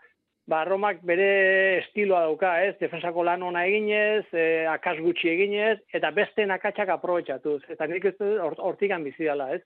ba, 0.50 0.64
Romak 0.66 1.02
bere 1.06 1.30
estiloa 1.80 2.24
dauka, 2.26 2.54
ez? 2.66 2.74
Defensako 2.80 3.24
lan 3.26 3.42
ona 3.46 3.64
eginez, 3.68 4.26
e, 4.32 4.66
akas 4.70 4.98
gutxi 5.02 5.30
eginez, 5.34 5.78
eta 5.94 6.10
beste 6.16 6.46
nakatxak 6.46 6.90
aprobetxatuz. 6.96 7.62
Eta 7.70 7.86
nik 7.86 8.08
hort- 8.10 8.58
hortikan 8.58 9.04
bizi 9.06 9.28
dela, 9.28 9.52
ez? 9.54 9.62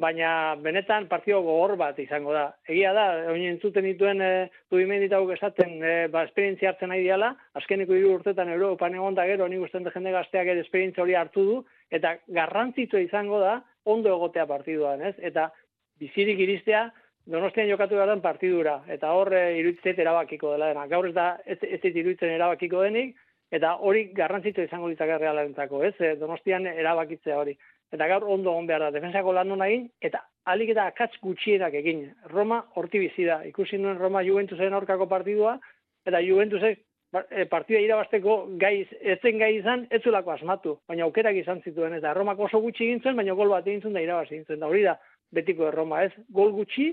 Baina 0.00 0.54
benetan 0.62 1.08
partio 1.10 1.42
gogor 1.44 1.74
bat 1.76 1.98
izango 1.98 2.32
da. 2.32 2.44
Egia 2.68 2.92
da, 2.96 3.06
oin 3.32 3.42
entzuten 3.50 3.84
dituen 3.84 4.22
e, 4.22 4.30
dudimenditauk 4.72 5.32
esaten 5.34 5.82
e, 5.82 5.94
ba, 6.14 6.22
esperientzia 6.28 6.70
hartzen 6.70 6.88
nahi 6.94 7.02
diala, 7.04 7.34
azkeneko 7.58 7.98
hiru 7.98 8.14
urtetan 8.20 8.48
Europan 8.54 8.94
egon 8.94 9.18
da 9.18 9.26
gero, 9.28 9.48
nik 9.48 9.66
usten 9.66 9.90
jende 9.92 10.14
gazteak 10.14 10.54
ere 10.54 10.62
esperientzia 10.64 11.04
hori 11.04 11.18
hartu 11.18 11.44
du, 11.44 11.58
eta 11.90 12.14
garrantzitua 12.28 13.02
izango 13.02 13.42
da 13.42 13.58
ondo 13.84 14.14
egotea 14.14 14.46
partiduan, 14.46 15.02
ez? 15.02 15.16
Eta 15.18 15.50
bizirik 16.00 16.38
iristea, 16.40 16.88
Donostian 17.30 17.68
jokatu 17.68 17.94
behar 17.94 18.08
den 18.10 18.22
partidura, 18.24 18.80
eta 18.90 19.12
hor 19.14 19.28
e, 19.36 19.42
iruditzet 19.60 19.98
erabakiko 20.02 20.54
dela 20.54 20.70
dena. 20.72 20.86
Gaur 20.90 21.10
ez 21.10 21.14
da, 21.14 21.26
ez, 21.44 21.58
ez 21.62 21.78
dit 21.82 21.98
iruditzen 22.00 22.32
erabakiko 22.32 22.80
denik, 22.82 23.12
eta 23.54 23.74
hori 23.86 24.06
garrantzitu 24.16 24.64
izango 24.64 24.88
litzake 24.88 25.18
realarentzako, 25.20 25.82
ez? 25.86 25.94
E, 26.00 26.14
Donostian 26.18 26.66
erabakitzea 26.72 27.38
hori. 27.38 27.54
Eta 27.92 28.06
gaur 28.10 28.24
ondo 28.24 28.54
egon 28.54 28.66
behar 28.70 28.86
da, 28.86 28.90
defensako 28.94 29.34
lan 29.36 29.52
hona 29.52 29.68
eta 30.00 30.22
alik 30.46 30.72
eta 30.74 30.86
akats 30.90 31.18
gutxienak 31.22 31.74
egin. 31.74 32.06
Roma 32.30 32.62
horti 32.74 32.98
bizi 33.02 33.26
da. 33.26 33.42
Ikusi 33.46 33.78
nuen 33.78 33.98
Roma 33.98 34.22
Juventusen 34.22 34.74
aurkako 34.74 35.06
partidua, 35.10 35.58
eta 36.06 36.22
Juventusek 36.22 36.80
ba- 37.12 37.26
e, 37.30 37.44
partida 37.46 37.80
irabasteko 37.82 38.46
gai, 38.58 38.86
etzen 39.00 39.38
gai 39.38 39.56
izan, 39.58 39.86
ez 39.90 40.02
zulako 40.02 40.32
asmatu, 40.32 40.78
baina 40.88 41.04
aukerak 41.04 41.36
izan 41.36 41.62
zituen, 41.62 41.94
eta 41.94 42.14
Romak 42.14 42.38
oso 42.38 42.60
gutxi 42.62 42.86
egin 42.86 43.02
zuen, 43.02 43.16
baina 43.16 43.34
gol 43.34 43.50
bat 43.50 43.66
egin 43.66 43.92
da 43.92 44.00
irabazi 44.00 44.34
egin 44.34 44.46
zuen, 44.46 44.60
da 44.60 44.70
hori 44.70 44.82
da 44.86 44.98
betiko 45.32 45.70
Roma, 45.70 46.04
ez? 46.04 46.12
Gol 46.28 46.52
gutxi, 46.56 46.90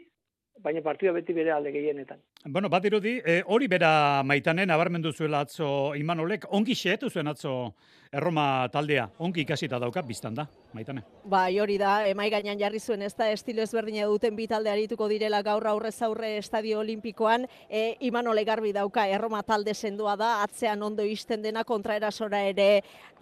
baina 0.64 0.82
partida 0.86 1.14
beti 1.16 1.34
bere 1.38 1.54
alde 1.54 1.72
gehienetan. 1.76 2.22
Bueno, 2.50 2.70
bat 2.70 2.86
irudi, 2.88 3.18
e, 3.26 3.42
hori 3.52 3.68
bera 3.68 4.24
maitanen, 4.24 4.72
abarmendu 4.72 5.12
zuela 5.12 5.42
atzo 5.44 5.68
Imanolek, 6.00 6.46
ongi 6.56 6.76
xeetu 6.80 7.10
zuen 7.12 7.28
atzo 7.28 7.74
Erroma 8.08 8.70
taldea, 8.72 9.10
ongi 9.20 9.42
ikasita 9.44 9.80
dauka, 9.84 10.00
biztan 10.08 10.36
da, 10.38 10.46
maitane. 10.72 11.02
Bai, 11.28 11.60
hori 11.60 11.76
da, 11.78 12.06
emai 12.08 12.30
gainean 12.32 12.60
jarri 12.60 12.80
zuen 12.80 13.02
ez 13.04 13.12
da 13.18 13.28
estilo 13.34 13.66
ezberdina 13.66 14.06
duten 14.08 14.36
bi 14.36 14.46
talde 14.48 14.72
arituko 14.72 15.10
direla 15.12 15.42
gaur 15.44 15.68
aurrez 15.68 15.96
aurre 16.08 16.38
estadio 16.38 16.80
olimpikoan, 16.80 17.44
e, 17.68 17.98
Imanole 18.08 18.46
garbi 18.48 18.72
dauka, 18.72 19.04
Erroma 19.12 19.42
talde 19.44 19.74
sendoa 19.76 20.16
da, 20.16 20.30
atzean 20.46 20.84
ondo 20.88 21.04
isten 21.04 21.44
dena 21.44 21.66
kontraerasora 21.68 22.46
ere 22.48 22.70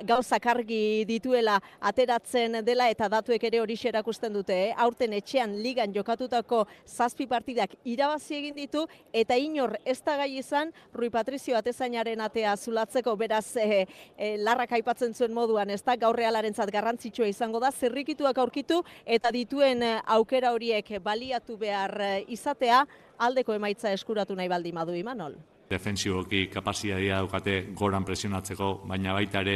gauzak 0.05 0.45
argi 0.53 1.05
dituela 1.09 1.57
ateratzen 1.81 2.59
dela 2.65 2.89
eta 2.91 3.09
datuek 3.09 3.43
ere 3.49 3.61
hori 3.63 3.79
erakusten 3.85 4.33
dute, 4.33 4.53
eh? 4.67 4.73
aurten 4.77 5.13
etxean 5.13 5.57
ligan 5.63 5.93
jokatutako 5.93 6.65
zazpi 6.85 7.25
partidak 7.27 7.73
irabazi 7.83 8.35
egin 8.37 8.55
ditu 8.55 8.85
eta 9.15 9.37
inor 9.39 9.77
ez 9.87 10.01
da 10.03 10.17
gai 10.19 10.37
izan 10.39 10.73
Rui 10.93 11.09
Patrizio 11.09 11.55
atezainaren 11.57 12.21
atea 12.21 12.55
zulatzeko 12.57 13.15
beraz 13.15 13.55
e, 13.55 13.85
e, 14.17 14.35
larrak 14.43 14.75
aipatzen 14.75 15.15
zuen 15.15 15.33
moduan 15.33 15.71
ez 15.71 15.81
da 15.87 15.95
gaur 15.95 16.17
realarentzat 16.19 16.71
garrantzitsua 16.71 17.29
izango 17.31 17.61
da 17.63 17.71
zerrikituak 17.71 18.37
aurkitu 18.43 18.81
eta 19.05 19.31
dituen 19.31 19.83
aukera 20.17 20.51
horiek 20.51 20.97
baliatu 21.03 21.57
behar 21.57 21.95
izatea 22.27 22.83
aldeko 23.17 23.55
emaitza 23.55 23.93
eskuratu 23.95 24.35
nahi 24.35 24.51
baldi 24.51 24.73
madu 24.75 24.95
Imanol. 24.95 25.37
Defensiboki 25.69 26.47
kapazitatea 26.53 27.21
daukate 27.23 27.55
goran 27.73 28.05
presionatzeko, 28.05 28.81
baina 28.85 29.15
baita 29.15 29.41
ere 29.41 29.55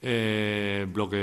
e, 0.00 0.86
bloke 0.86 1.20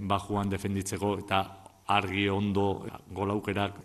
bajuan 0.00 0.50
defenditzeko 0.50 1.14
eta 1.22 1.42
argi 1.86 2.28
ondo 2.28 2.66
golaukerak 3.14 3.78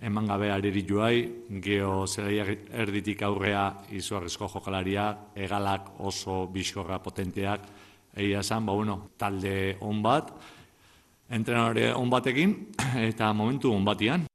eman 0.00 0.26
gabe 0.26 0.48
areri 0.50 0.82
joai, 0.88 1.16
geho 1.62 2.06
zelaiak 2.06 2.70
erditik 2.72 3.22
aurrea 3.22 3.64
izuarrezko 3.92 4.48
jokalaria, 4.48 5.10
egalak 5.36 5.92
oso 6.00 6.46
biskorra 6.52 6.98
potenteak, 7.04 7.66
egia 8.16 8.40
esan, 8.40 8.66
ba, 8.66 8.72
bueno, 8.72 9.10
talde 9.18 9.76
on 9.80 10.02
bat, 10.02 10.32
entrenadore 11.30 11.92
on 11.94 12.10
batekin, 12.10 12.56
eta 13.10 13.32
momentu 13.32 13.72
on 13.74 13.84
batian. 13.84 14.26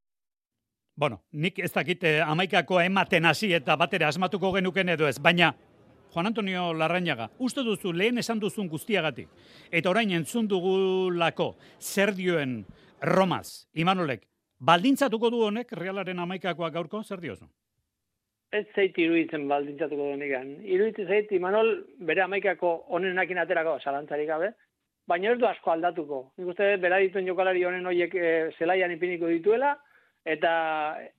Bueno, 0.96 1.26
nik 1.34 1.58
ez 1.60 1.74
dakit 1.74 2.04
eh, 2.08 2.20
amaikako 2.24 2.80
ematen 2.80 3.26
hasi 3.26 3.52
eta 3.54 3.76
batera 3.76 4.08
asmatuko 4.08 4.54
genuken 4.56 4.94
edo 4.94 5.10
ez, 5.10 5.18
baina 5.20 5.52
Juan 6.14 6.30
Antonio 6.30 6.70
Larrañaga, 6.72 7.28
uste 7.44 7.66
duzu 7.66 7.92
lehen 7.92 8.22
esan 8.22 8.40
duzun 8.40 8.70
guztiagatik, 8.72 9.28
eta 9.68 9.92
orain 9.92 10.14
entzun 10.16 10.48
dugulako 10.48 11.56
zer 11.82 12.14
dioen 12.16 12.62
Romaz, 13.02 13.68
Imanolek, 13.76 14.24
baldintzatuko 14.60 15.30
du 15.30 15.42
honek 15.46 15.72
realaren 15.72 16.20
amaikakoak 16.20 16.74
gaurko, 16.74 17.04
zer 17.04 17.22
diozu? 17.22 17.48
Ez 18.52 18.66
zeit 18.76 18.98
iruditzen 18.98 19.48
baldintzatuko 19.48 20.12
du 20.12 20.20
nigan. 20.22 20.52
Iruditzen 20.64 21.08
zeit, 21.08 21.32
Imanol, 21.32 21.74
bere 22.00 22.22
amaikako 22.24 22.76
onenakin 22.98 23.42
aterako, 23.44 23.80
salantzarik 23.84 24.28
gabe, 24.28 24.52
baina 25.08 25.32
ez 25.32 25.40
du 25.40 25.48
asko 25.50 25.72
aldatuko. 25.72 26.22
Nik 26.38 26.54
uste, 26.54 26.76
bera 26.78 27.02
dituen 27.04 27.28
jokalari 27.28 27.66
honen 27.66 27.86
horiek 27.86 28.16
e, 28.16 28.32
zelaian 28.60 28.96
ipiniko 28.96 29.28
dituela, 29.28 29.76
eta 30.26 30.52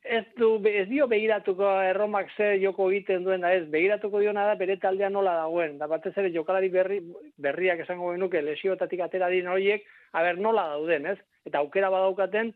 ez 0.03 0.25
du 0.37 0.57
ez 0.67 0.89
dio 0.91 1.07
begiratuko 1.07 1.69
erromak 1.87 2.31
ze 2.37 2.59
joko 2.59 2.89
egiten 2.91 3.23
duen 3.25 3.41
da 3.41 3.53
ez 3.55 3.69
begiratuko 3.71 4.19
diona 4.19 4.47
da 4.49 4.57
bere 4.59 4.77
taldea 4.83 5.09
nola 5.09 5.35
dagoen 5.37 5.79
da 5.79 5.87
batez 5.87 6.13
ere 6.17 6.33
jokalari 6.35 6.69
berri 6.69 6.99
berriak 7.39 7.85
esango 7.85 8.11
genuke 8.11 8.43
lesioetatik 8.43 9.01
atera 9.01 9.29
diren 9.31 9.53
horiek 9.53 9.87
aber 10.13 10.41
nola 10.43 10.67
dauden 10.73 11.07
ez 11.07 11.19
eta 11.47 11.63
aukera 11.63 11.91
badaukaten 11.95 12.53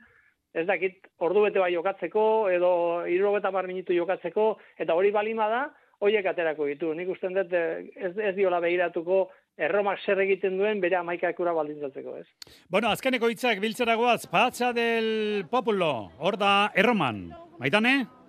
ez 0.55 0.67
dakit 0.67 1.07
ordu 1.19 1.45
bete 1.47 1.63
bai 1.63 1.73
jokatzeko 1.75 2.25
edo 2.51 2.73
70 3.07 3.67
minutu 3.71 3.95
jokatzeko 3.95 4.57
eta 4.79 4.95
hori 4.95 5.13
balima 5.15 5.49
da 5.49 5.63
hoiek 6.01 6.27
aterako 6.27 6.67
ditu 6.67 6.95
nik 6.95 7.09
usten 7.13 7.37
dut 7.37 7.53
eh, 7.53 7.85
ez 7.97 8.17
ez 8.19 8.35
diola 8.37 8.61
begiratuko 8.61 9.29
erromak 9.61 10.01
zer 10.07 10.21
egiten 10.25 10.57
duen 10.59 10.81
bere 10.81 10.97
amaikakura 10.97 11.53
baldintzatzeko, 11.53 12.17
ez? 12.17 12.55
Bueno, 12.73 12.89
azkeneko 12.95 13.29
hitzak 13.29 13.61
biltzeragoaz, 13.61 14.25
patxa 14.33 14.73
del 14.77 15.45
populo, 15.53 15.93
hor 16.19 16.41
da 16.41 16.55
erroman. 16.75 17.27
Maitane? 17.61 18.20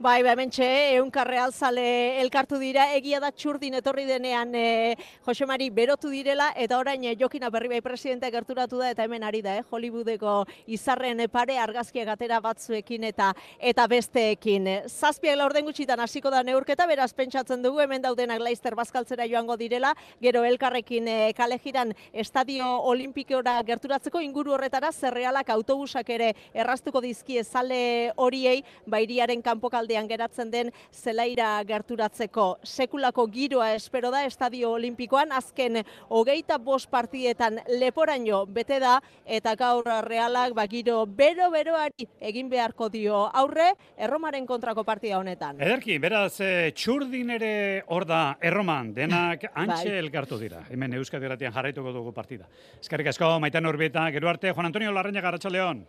Bai, 0.00 0.22
bai, 0.24 0.32
mentxe, 0.32 0.64
eunkarre 0.96 1.36
alzale 1.36 1.82
elkartu 2.22 2.56
dira, 2.56 2.86
egia 2.96 3.18
da 3.20 3.28
txurdin 3.36 3.74
etorri 3.82 4.06
denean 4.08 4.54
e, 4.56 4.96
Jose 5.26 5.44
berotu 5.70 6.08
direla, 6.08 6.54
eta 6.56 6.78
orain 6.78 7.04
e, 7.04 7.14
Jokina 7.20 7.50
Berri 7.50 7.68
bai 7.68 7.82
presidente 7.82 8.30
gerturatu 8.30 8.78
da, 8.78 8.88
eta 8.88 9.04
hemen 9.04 9.22
ari 9.22 9.42
da, 9.42 9.58
eh, 9.58 9.62
Hollywoodeko 9.68 10.46
izarren 10.66 11.20
pare 11.28 11.58
argazkiak 11.58 12.08
atera 12.08 12.40
batzuekin 12.40 13.04
eta 13.04 13.34
eta 13.58 13.86
besteekin. 13.86 14.88
Zazpiak 14.88 15.36
laurden 15.36 15.66
gutxitan 15.66 16.00
hasiko 16.00 16.30
da 16.30 16.42
neurketa, 16.42 16.86
beraz 16.86 17.12
pentsatzen 17.12 17.60
dugu, 17.60 17.80
hemen 17.80 18.00
daudenak 18.00 18.40
laizter 18.40 18.74
bazkaltzera 18.74 19.26
joango 19.26 19.58
direla, 19.58 19.92
gero 20.22 20.44
elkarrekin 20.44 21.08
e, 21.08 21.34
kalejiran 21.36 21.92
estadio 22.14 22.64
olimpikora 22.88 23.58
gerturatzeko 23.68 24.24
inguru 24.24 24.56
horretara, 24.56 24.92
zerrealak 24.92 25.50
autobusak 25.50 26.08
ere 26.08 26.32
erraztuko 26.54 27.02
dizkie 27.04 27.44
zale 27.44 28.14
horiei, 28.16 28.64
bairiaren 28.86 29.42
kanpokalde 29.42 29.89
aldean 29.90 30.08
geratzen 30.08 30.50
den 30.50 30.70
zelaira 30.94 31.62
gerturatzeko. 31.66 32.58
Sekulako 32.62 33.26
giroa 33.32 33.72
espero 33.74 34.10
da 34.10 34.22
Estadio 34.26 34.70
Olimpikoan, 34.76 35.32
azken 35.32 35.80
hogeita 36.08 36.58
bost 36.58 36.90
partietan 36.90 37.58
leporaino 37.80 38.44
bete 38.46 38.78
da, 38.80 39.00
eta 39.26 39.54
gaur 39.56 39.84
realak 40.06 40.54
ba, 40.54 40.66
giro 40.70 41.04
bero-beroari 41.06 42.06
egin 42.20 42.48
beharko 42.50 42.88
dio 42.88 43.24
aurre, 43.34 43.72
erromaren 43.98 44.46
kontrako 44.46 44.84
partida 44.84 45.18
honetan. 45.18 45.60
Ederki, 45.60 45.98
beraz, 45.98 46.40
e, 46.40 46.70
txurdin 46.76 47.30
ere 47.38 47.52
hor 47.88 48.06
da 48.06 48.36
erroman, 48.40 48.94
denak 48.94 49.42
bai. 49.48 49.66
antxe 49.66 49.96
elkartu 49.98 50.38
dira. 50.38 50.62
Hemen 50.70 50.94
Euskadi 51.00 51.26
Gratian 51.26 51.52
jarraituko 51.52 51.92
dugu 51.92 52.12
partida. 52.14 52.46
Eskerrik 52.80 53.10
asko, 53.10 53.32
maitan 53.40 53.66
urbieta, 53.66 54.06
gero 54.14 54.30
arte, 54.30 54.52
Juan 54.52 54.70
Antonio 54.70 54.92
Larreña 54.92 55.20
Garratxaldeon. 55.24 55.82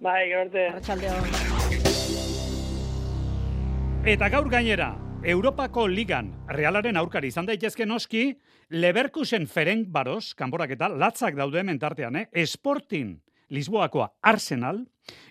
Bai, 0.00 0.28
gero 0.30 0.46
arte. 0.46 0.68
Garratxaldeon. 0.68 1.67
Eta 4.06 4.28
gaur 4.30 4.46
gainera, 4.48 4.92
Europako 5.26 5.88
Ligan 5.90 6.30
realaren 6.46 6.96
aurkari 6.96 7.28
izan 7.32 7.48
daitezke 7.48 7.84
noski, 7.86 8.30
Leverkusen 8.70 9.46
Ferenc 9.50 9.88
Baros, 9.90 10.34
kanborak 10.38 10.70
eta 10.76 10.88
latzak 10.88 11.34
daude 11.36 11.64
mentartean, 11.66 12.16
eh? 12.16 12.46
Sporting 12.46 13.16
Lisboakoa 13.50 14.12
Arsenal, 14.22 14.84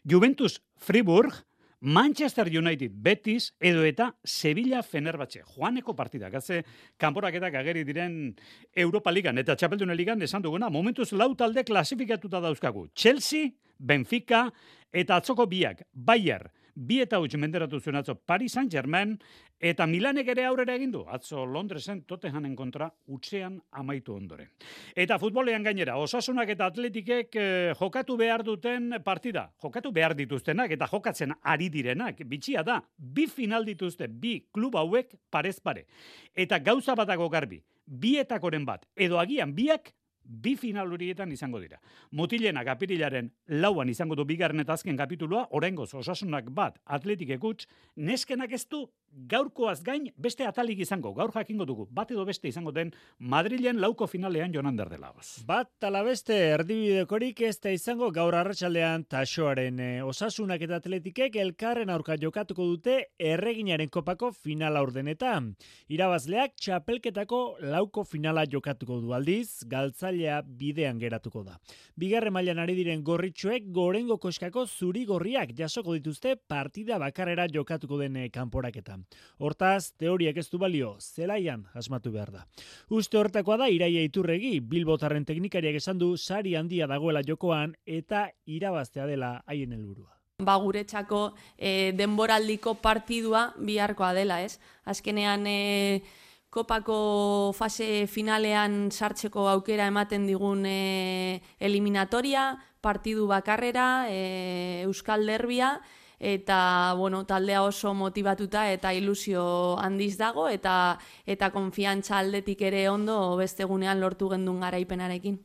Juventus 0.03 0.59
Friburg, 0.75 1.33
Manchester 1.79 2.49
United 2.49 2.91
Betis 2.91 3.53
edo 3.59 3.83
eta 3.85 4.11
Sevilla 4.25 4.83
Fenerbahce. 4.83 5.43
Joaneko 5.55 5.95
partida, 5.95 6.29
gaze 6.29 6.63
kanporaketak 6.97 7.55
ageri 7.55 7.83
diren 7.85 8.35
Europa 8.75 9.13
Ligan 9.13 9.37
eta 9.37 9.55
Txapeldune 9.55 9.95
Ligan 9.95 10.21
esan 10.21 10.41
duguna, 10.41 10.69
momentuz 10.69 11.11
lau 11.13 11.33
talde 11.35 11.63
klasifikatuta 11.63 12.41
dauzkagu. 12.41 12.89
Chelsea, 12.93 13.53
Benfica 13.77 14.47
eta 14.91 15.21
atzoko 15.21 15.45
biak, 15.45 15.85
Bayer, 15.93 16.49
bi 16.77 16.99
eta 17.01 17.17
huts 17.17 17.33
menderatu 17.41 17.79
zuen 17.81 17.97
atzo 17.97 18.13
Paris 18.15 18.53
Saint-Germain, 18.53 19.15
eta 19.57 19.87
Milanek 19.89 20.27
ere 20.29 20.45
aurrera 20.45 20.75
egin 20.77 20.91
du, 20.93 21.01
atzo 21.09 21.45
Londresen 21.49 22.03
Tottenhamen 22.05 22.53
kontra 22.55 22.89
utzean 23.13 23.57
amaitu 23.81 24.13
ondore. 24.13 24.51
Eta 24.95 25.17
futbolean 25.17 25.65
gainera, 25.65 25.97
osasunak 25.97 26.51
eta 26.53 26.69
atletikek 26.69 27.39
eh, 27.41 27.73
jokatu 27.79 28.17
behar 28.19 28.45
duten 28.45 28.99
partida, 29.05 29.47
jokatu 29.63 29.91
behar 29.91 30.13
dituztenak 30.17 30.75
eta 30.77 30.89
jokatzen 30.91 31.33
ari 31.41 31.71
direnak, 31.73 32.21
bitxia 32.29 32.63
da, 32.63 32.79
bi 32.97 33.25
final 33.27 33.65
dituzte, 33.65 34.07
bi 34.07 34.37
klub 34.53 34.77
hauek 34.77 35.17
parez 35.33 35.57
pare. 35.59 35.87
Eta 36.35 36.61
gauza 36.61 36.95
batago 36.95 37.29
garbi, 37.33 37.63
bietakoren 37.87 38.65
bat, 38.67 38.85
edo 38.95 39.17
agian 39.17 39.55
biak 39.55 39.96
bi 40.27 40.55
final 40.55 40.91
horietan 40.91 41.31
izango 41.31 41.59
dira. 41.59 41.79
Mutilena 42.11 42.63
apirilaren 42.67 43.31
lauan 43.47 43.89
izango 43.89 44.15
du 44.15 44.25
bigarren 44.25 44.59
eta 44.59 44.73
azken 44.73 44.97
kapitulua, 44.97 45.47
orengoz 45.51 45.93
osasunak 45.95 46.49
bat 46.51 46.79
atletik 46.85 47.29
ekuts, 47.37 47.67
neskenak 47.95 48.51
ez 48.51 48.65
du 48.67 48.85
gaurkoaz 49.17 49.81
gain 49.83 50.07
beste 50.17 50.45
atalik 50.45 50.79
izango, 50.83 51.13
gaur 51.17 51.31
jakingo 51.33 51.65
dugu, 51.65 51.87
bat 51.91 52.11
edo 52.11 52.25
beste 52.25 52.47
izango 52.47 52.71
den 52.71 52.91
Madrilen 53.19 53.81
lauko 53.81 54.07
finalean 54.07 54.53
jonan 54.53 54.77
derdela. 54.77 55.11
Bat 55.47 55.71
tala 55.81 56.03
beste 56.05 56.35
erdibidekorik 56.53 57.41
ez 57.47 57.55
da 57.63 57.73
izango 57.73 58.11
gaur 58.13 58.35
arratsaldean 58.37 59.07
tasoaren 59.09 59.79
e, 59.79 59.89
osasunak 60.05 60.61
eta 60.61 60.77
atletikek 60.77 61.35
elkarren 61.41 61.89
aurka 61.89 62.17
jokatuko 62.21 62.67
dute 62.69 62.97
erreginaren 63.17 63.89
kopako 63.89 64.31
finala 64.31 64.83
ordenetan. 64.85 65.53
Irabazleak 65.89 66.55
txapelketako 66.61 67.41
lauko 67.73 68.03
finala 68.05 68.45
jokatuko 68.45 68.99
du 69.01 69.15
aldiz, 69.17 69.63
galtzailea 69.65 70.41
bidean 70.45 71.01
geratuko 71.01 71.43
da. 71.47 71.57
Bigarre 71.97 72.29
mailan 72.29 72.61
ari 72.61 72.77
diren 72.77 73.03
gorritxoek 73.03 73.71
gorengo 73.73 74.19
koskako 74.21 74.67
zuri 74.67 75.05
gorriak 75.09 75.55
jasoko 75.57 75.97
dituzte 75.97 76.35
partida 76.37 76.99
bakarrera 77.01 77.47
jokatuko 77.49 77.97
den 78.03 78.17
eh, 78.21 78.29
kanporaketan. 78.29 79.06
Hortaz, 79.37 79.93
teoriak 80.01 80.37
ez 80.41 80.47
du 80.49 80.57
balio, 80.57 80.95
zelaian 80.99 81.67
asmatu 81.77 82.11
behar 82.11 82.31
da. 82.33 82.45
Uste 82.89 83.19
hortakoa 83.19 83.57
da, 83.61 83.69
iraia 83.69 84.01
iturregi, 84.01 84.57
bilbotarren 84.59 85.25
teknikariak 85.29 85.77
esan 85.77 85.99
du, 86.01 86.15
sari 86.17 86.55
handia 86.57 86.87
dagoela 86.89 87.21
jokoan 87.21 87.75
eta 87.85 88.27
irabaztea 88.45 89.05
dela 89.05 89.41
haien 89.45 89.73
helburua. 89.73 90.13
ba 90.37 90.53
guretzako 90.61 91.33
e, 91.57 91.93
denboraldiko 91.97 92.75
partidua 92.81 93.53
biharkoa 93.57 94.13
dela, 94.13 94.41
ez? 94.45 94.59
Azkenean 94.85 95.47
e, 95.49 96.03
kopako 96.49 97.53
fase 97.57 98.05
finalean 98.07 98.91
sartzeko 98.91 99.47
aukera 99.49 99.87
ematen 99.89 100.27
digun 100.29 100.65
e, 100.65 101.41
eliminatoria, 101.59 102.57
partidu 102.81 103.25
bakarrera, 103.27 104.05
e, 104.09 104.83
Euskal 104.85 105.25
Derbia, 105.25 105.81
eta 106.19 106.93
bueno, 106.97 107.25
taldea 107.25 107.63
oso 107.63 107.93
motivatuta 107.93 108.71
eta 108.71 108.93
ilusio 108.93 109.77
handiz 109.79 110.17
dago 110.17 110.49
eta 110.49 110.97
eta 111.25 111.51
konfiantza 111.51 112.17
aldetik 112.19 112.61
ere 112.61 112.89
ondo 112.89 113.35
beste 113.37 113.63
egunean 113.63 114.01
lortu 114.01 114.29
gendun 114.29 114.61
garaipenarekin. 114.61 115.39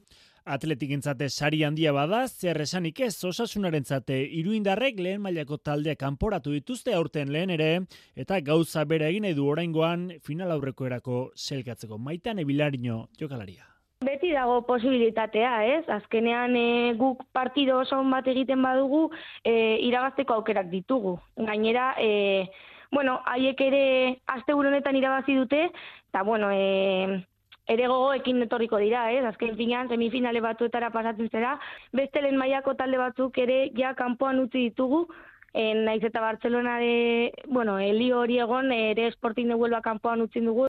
Atletikintzate 0.44 1.28
sari 1.30 1.62
handia 1.62 1.92
bada, 1.94 2.24
zer 2.26 2.58
esanik 2.64 2.98
ez 3.06 3.14
osasunaren 3.24 3.84
zate 3.84 4.16
iruindarrek 4.40 4.98
lehen 4.98 5.22
mailako 5.22 5.60
taldea 5.62 5.94
kanporatu 5.94 6.50
dituzte 6.50 6.94
aurten 6.98 7.30
lehen 7.30 7.50
ere, 7.54 7.86
eta 8.16 8.40
gauza 8.40 8.84
bere 8.84 9.06
egin 9.12 9.30
edu 9.30 9.46
oraingoan 9.46 10.08
final 10.20 10.50
aurreko 10.50 10.90
erako 10.90 11.26
zelkatzeko 11.36 11.98
maitan 11.98 12.42
ebilarino 12.42 13.04
jokalaria. 13.20 13.71
Beti 14.02 14.32
dago 14.34 14.62
posibilitatea, 14.66 15.50
ez? 15.76 15.82
Azkenean 15.88 16.56
e, 16.58 16.94
guk 16.98 17.22
partido 17.32 17.78
oso 17.84 18.00
bat 18.10 18.26
egiten 18.26 18.62
badugu, 18.62 19.10
e, 19.44 19.78
irabazteko 19.86 20.34
aukerak 20.34 20.70
ditugu. 20.70 21.18
Gainera, 21.36 21.94
e, 21.98 22.50
bueno, 22.90 23.20
haiek 23.26 23.60
ere 23.60 23.84
aste 24.26 24.54
honetan 24.54 24.96
irabazi 24.96 25.36
dute, 25.38 25.68
eta, 26.10 26.22
bueno, 26.22 26.50
e, 26.50 27.22
ere 27.70 27.86
gogoekin 27.86 28.42
etorriko 28.42 28.80
dira, 28.82 29.10
ez? 29.12 29.24
Azken 29.24 29.56
finean, 29.56 29.88
semifinale 29.88 30.40
batuetara 30.40 30.90
pasatzen 30.90 31.30
zera, 31.30 31.58
beste 31.92 32.22
lehen 32.22 32.38
mailako 32.40 32.74
talde 32.74 32.98
batzuk 32.98 33.38
ere 33.38 33.68
ja 33.78 33.94
kanpoan 33.94 34.40
utzi 34.42 34.66
ditugu, 34.70 35.06
en 35.54 35.84
naiz 35.84 36.02
eta 36.02 36.20
Barcelonare, 36.20 37.32
bueno, 37.46 37.78
Elio 37.78 38.20
hori 38.20 38.38
egon 38.40 38.72
ere 38.72 39.06
Sporting 39.12 39.52
de 39.52 39.54
Huelva 39.54 39.82
kanpoan 39.84 40.22
utzi 40.26 40.40
dugu. 40.40 40.66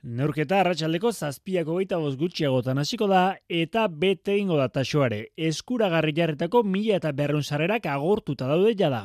Neurketa 0.00 0.62
arratsaldeko 0.62 1.10
zazpiako 1.12 1.74
gaita 1.76 1.98
boz 2.00 2.14
gutxiagotan 2.16 2.78
hasiko 2.80 3.04
da 3.04 3.34
eta 3.52 3.82
bete 3.92 4.32
ingo 4.40 4.56
da 4.56 4.70
tasoare. 4.72 5.18
Eskuragarri 5.36 6.14
jarretako 6.16 6.62
mila 6.64 6.94
eta 6.96 7.10
berreun 7.12 7.42
sarrerak 7.44 7.84
agortuta 7.84 8.46
daude 8.48 8.72
jada. 8.78 9.02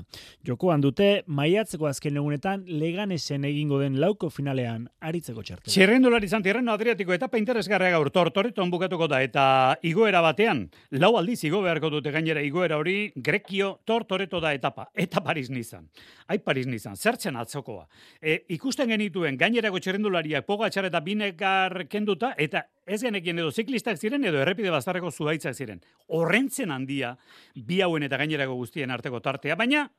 Jokoan 0.48 0.80
dute 0.80 1.26
maiatzeko 1.28 1.90
azken 1.90 2.16
egunetan 2.22 2.64
leganesen 2.80 3.44
egingo 3.44 3.82
den 3.82 3.98
lauko 4.00 4.30
finalean 4.32 4.86
aritzeko 5.02 5.44
txarte. 5.44 5.68
Txerrendulari 5.74 6.30
zantirreno 6.32 6.72
Adriatiko 6.72 7.12
etapa 7.12 7.44
interesgarria 7.44 7.92
gaur 7.92 8.08
tortoreton 8.16 8.72
bukatuko 8.72 9.12
da 9.12 9.20
eta 9.28 9.76
igoera 9.84 10.24
batean, 10.24 10.64
lau 10.96 11.18
aldiz 11.20 11.42
igo 11.44 11.60
beharko 11.68 11.92
dute 11.92 12.16
gainera 12.16 12.40
igoera 12.40 12.80
hori 12.80 13.12
Grekio 13.18 13.82
tortoreto 13.84 14.40
da 14.40 14.54
etapa, 14.56 14.88
eta 14.96 15.20
Paris 15.20 15.52
nizan. 15.52 15.90
Ai 16.32 16.40
Paris 16.40 16.72
nizan, 16.72 16.96
zertzen 16.96 17.36
atzokoa. 17.36 17.84
E, 18.22 18.46
ikusten 18.56 18.88
genituen 18.96 19.36
gainerako 19.36 19.84
txerrendulariak 19.84 20.48
pogatxar 20.86 20.90
eta 20.90 21.02
binekar 21.02 21.88
kenduta, 21.90 22.34
eta 22.38 22.66
ez 22.86 23.02
genekien 23.02 23.40
edo 23.40 23.52
ziklistak 23.52 23.98
ziren 23.98 24.24
edo 24.24 24.40
errepide 24.42 24.72
bazarreko 24.72 25.12
zuaitzak 25.12 25.56
ziren. 25.56 25.82
Horrentzen 26.08 26.72
handia, 26.72 27.16
bi 27.56 27.82
hauen 27.82 28.04
eta 28.04 28.18
gainerako 28.18 28.56
guztien 28.56 28.92
arteko 28.92 29.20
tartea, 29.20 29.56
baina 29.56 29.90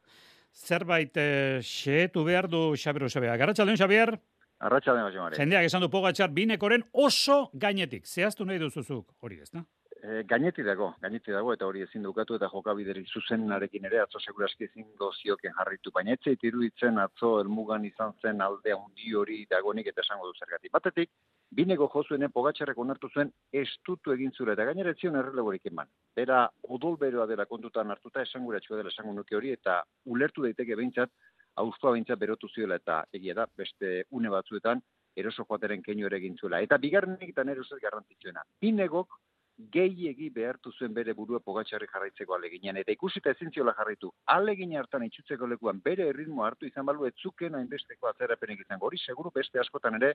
zerbait 0.54 1.16
e, 1.16 1.60
xeetu 1.62 2.24
behar 2.24 2.48
du 2.48 2.74
Xabier 2.76 3.04
Osabea. 3.04 3.36
Garratxaldeon, 3.36 3.76
Xabier? 3.76 4.18
Arratxaldeon. 4.58 5.34
Jendeak 5.36 5.66
esan 5.66 5.82
du 5.82 5.90
pogatxar 5.90 6.30
binekoren 6.30 6.84
oso 6.92 7.50
gainetik. 7.52 8.06
Zehaztu 8.06 8.46
nahi 8.46 8.58
duzuzuk, 8.58 9.12
hori 9.20 9.40
ez, 9.42 9.50
da? 9.52 9.64
E, 10.06 10.22
gaineti 10.22 10.62
dago, 10.62 10.92
gaineti 11.02 11.32
dago, 11.34 11.50
eta 11.56 11.66
hori 11.66 11.80
ezin 11.82 12.04
dukatu 12.06 12.36
eta 12.36 12.46
jokabideri 12.52 13.00
zuzenarekin 13.10 13.88
ere, 13.88 13.98
atzo 14.04 14.20
seguraski 14.20 14.68
ezin 14.68 14.84
dozioken 15.00 15.56
jarritu. 15.56 15.90
Baina 15.96 16.14
etzeit 16.14 16.44
iruditzen 16.46 17.00
atzo 17.02 17.30
elmugan 17.40 17.88
izan 17.88 18.12
zen 18.22 18.44
aldea 18.44 18.76
handi 18.78 19.16
hori 19.18 19.40
dagonik 19.50 19.90
eta 19.90 20.04
esango 20.04 20.28
du 20.28 20.38
zergatik. 20.38 20.70
Batetik, 20.76 21.10
binego 21.58 21.88
jozuenen 21.94 22.30
pogatxarrek 22.36 22.78
onartu 22.78 23.10
zuen 23.10 23.32
estutu 23.64 24.14
egin 24.14 24.30
zure, 24.30 24.54
eta 24.54 24.68
gainera 24.70 24.94
etzion 24.94 25.18
errelegorik 25.18 25.66
eman. 25.72 25.90
Bera, 26.14 26.44
odolberoa 26.76 27.26
dela 27.26 27.48
kontutan 27.50 27.90
hartuta 27.90 28.22
esanguratxua 28.28 28.78
dela 28.78 28.94
esango 28.94 29.16
nuke 29.16 29.34
hori, 29.34 29.56
eta 29.58 29.80
ulertu 30.14 30.46
daiteke 30.46 30.78
behintzat, 30.78 31.10
hauzkoa 31.58 31.96
behintzat 31.96 32.22
berotu 32.22 32.52
ziola, 32.54 32.78
eta 32.78 33.02
egia 33.18 33.34
da, 33.40 33.50
beste 33.58 34.04
une 34.12 34.30
batzuetan, 34.30 34.86
eroso 35.16 35.46
joateren 35.48 35.82
keinu 35.82 36.06
ere 36.06 36.20
egin 36.20 36.36
zuela. 36.36 36.60
Eta 36.62 36.78
bigarrenik 36.78 37.32
eta 37.32 37.44
nero 37.48 37.64
zer 37.64 37.80
garrantzitzuena. 37.82 38.44
Binegok 38.60 39.16
gehiegi 39.58 40.28
behartu 40.30 40.72
zuen 40.78 40.94
bere 40.94 41.14
burua 41.14 41.40
pogatxarri 41.40 41.88
jarraitzeko 41.92 42.34
aleginean. 42.36 42.76
Eta 42.82 42.92
ikusita 42.92 43.32
ezin 43.36 43.52
ziola 43.52 43.74
jarraitu, 43.78 44.10
alegin 44.34 44.76
hartan 44.76 45.06
itxutzeko 45.06 45.46
lekuan 45.52 45.80
bere 45.84 46.08
erritmo 46.12 46.44
hartu 46.44 46.66
izan 46.66 46.86
balu 46.86 47.06
etzuken 47.08 47.54
hainbesteko 47.54 48.10
atzerapenek 48.10 48.60
izango. 48.66 48.86
Hori 48.86 48.98
seguru 48.98 49.32
beste 49.34 49.60
askotan 49.60 49.96
ere 50.00 50.12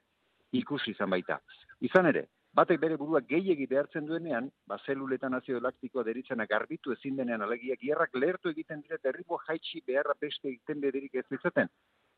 ikusi 0.51 0.91
izan 0.91 1.09
baita. 1.09 1.39
Izan 1.81 2.09
ere, 2.11 2.27
batek 2.53 2.79
bere 2.81 2.97
burua 3.01 3.21
gehiegi 3.33 3.67
behartzen 3.73 4.05
duenean, 4.05 4.51
ba 4.67 4.77
zeluletan 4.85 5.33
azio 5.33 5.59
laktikoa 5.59 6.03
deritzena 6.03 6.45
garbitu 6.45 6.93
ezin 6.97 7.15
denean 7.15 7.41
alegiak 7.41 7.81
hierrak 7.81 8.15
lehertu 8.15 8.53
egiten 8.53 8.81
dira 8.81 8.99
derribo 9.03 9.39
jaitsi 9.47 9.81
beharra 9.87 10.17
beste 10.21 10.49
egiten 10.49 10.81
bederik 10.81 11.15
ez 11.15 11.25
izaten. 11.39 11.71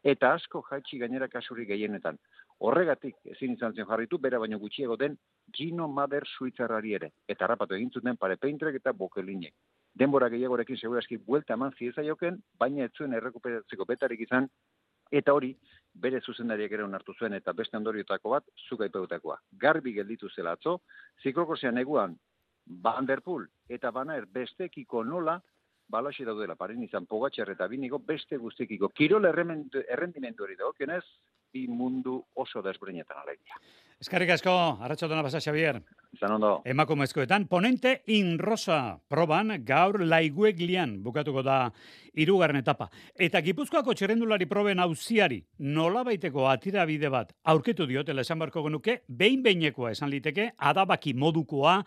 Eta 0.03 0.33
asko 0.35 0.61
jaitsi 0.67 0.97
gainera 0.99 1.29
kasuri 1.31 1.65
gehienetan. 1.65 2.17
Horregatik, 2.67 3.15
ezin 3.35 3.53
izan 3.55 3.73
zen 3.73 3.87
jarritu, 3.87 4.17
bera 4.19 4.39
baino 4.39 4.59
gutxiago 4.59 4.97
den 4.99 5.15
Gino 5.55 5.87
Mader 5.87 6.27
Suitzarrari 6.27 6.93
ere. 6.97 7.09
Eta 7.27 7.47
rapatu 7.47 7.75
egin 7.77 7.91
zuten 7.91 8.19
pare 8.19 8.35
peintrek 8.37 8.75
eta 8.81 8.91
bokelinek. 8.91 9.53
Denbora 9.95 10.29
gehiagorekin 10.33 10.77
seguraski 10.77 11.17
buelta 11.17 11.53
eman 11.53 11.71
joken, 12.07 12.41
baina 12.59 12.85
ez 12.85 12.91
zuen 12.97 13.13
errekuperatzeko 13.13 13.85
betarik 13.85 14.19
izan, 14.19 14.49
eta 15.11 15.33
hori, 15.33 15.55
bere 15.93 16.19
zuzendariak 16.21 16.71
ere 16.71 16.83
onartu 16.83 17.13
zuen 17.13 17.33
eta 17.33 17.53
beste 17.53 17.77
ondoriotako 17.77 18.29
bat, 18.29 18.43
zuka 18.67 18.85
ipeutakoa. 18.85 19.37
Garbi 19.51 19.93
gelditu 19.93 20.29
zela 20.29 20.51
atzo, 20.51 20.79
ziklokosean 21.23 21.77
eguan, 21.77 22.17
Van 22.65 23.05
der 23.05 23.21
Poel 23.21 23.47
eta 23.69 23.91
Banaer 23.91 24.25
bestekiko 24.25 25.03
nola, 25.03 25.39
balaxe 25.87 26.25
daudela, 26.25 26.55
paren 26.55 26.83
izan 26.83 27.05
pogatxer 27.05 27.53
eta 27.53 27.67
binigo 27.67 27.99
beste 27.99 28.37
guztikiko. 28.37 28.89
Kirol 28.89 29.25
errendimendu 29.29 30.43
hori 30.43 30.55
dago, 30.59 30.73
kenez, 30.77 31.03
bi 31.53 31.67
mundu 31.69 32.17
oso 32.33 32.61
desbreinetan 32.65 33.19
alegia. 33.21 33.59
Eskarrik 34.01 34.33
asko, 34.33 34.51
arratxaldona 34.83 35.21
basa, 35.23 35.39
Xavier. 35.39 35.77
Zan 36.19 36.33
ondo. 36.35 36.49
Emakumezkoetan, 36.67 37.45
ponente 37.47 37.93
in 38.11 38.37
rosa 38.39 38.97
proban 39.07 39.53
gaur 39.65 40.01
laigueglian 40.01 40.97
bukatuko 41.05 41.43
da 41.45 41.57
irugarren 42.19 42.59
etapa. 42.59 42.89
Eta 43.15 43.41
Gipuzkoako 43.45 43.95
txerrendulari 43.95 44.49
proben 44.49 44.81
hauziari 44.83 45.39
nola 45.59 46.03
baiteko 46.03 46.49
atira 46.49 46.85
bide 46.89 47.09
bat 47.13 47.31
aurketu 47.53 47.87
diotela 47.87 48.25
esan 48.25 48.41
barko 48.41 48.65
genuke, 48.65 49.01
behin 49.07 49.45
behinekoa 49.45 49.93
esan 49.93 50.11
liteke, 50.11 50.51
adabaki 50.57 51.13
modukoa, 51.13 51.79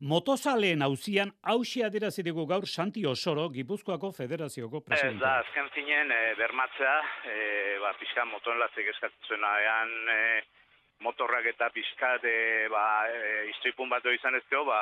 motozaleen 0.00 0.82
hauzian 0.82 1.32
hausia 1.42 1.86
adirazi 1.86 2.22
dugu 2.22 2.46
gaur 2.46 2.66
Santi 2.66 3.04
Osoro 3.06 3.48
Gipuzkoako 3.50 4.12
Federazioko 4.12 4.80
presidente. 4.80 5.16
Ez 5.16 5.20
da, 5.20 5.38
azken 5.42 5.68
zinen 5.74 6.12
e, 6.12 6.20
bermatzea, 6.38 6.98
e, 7.24 7.34
ba, 7.82 7.92
pixka 7.98 8.24
moton 8.24 8.58
latzik 8.58 8.86
eskatzen 8.94 9.42
e, 9.42 10.18
motorrak 11.00 11.46
eta 11.46 11.70
pixka 11.70 12.18
de, 12.22 12.68
ba, 12.70 12.84
e, 13.10 13.48
iztuipun 13.50 13.90
bat 13.90 14.04
izan 14.14 14.34
ezkeo, 14.38 14.64
ba, 14.64 14.80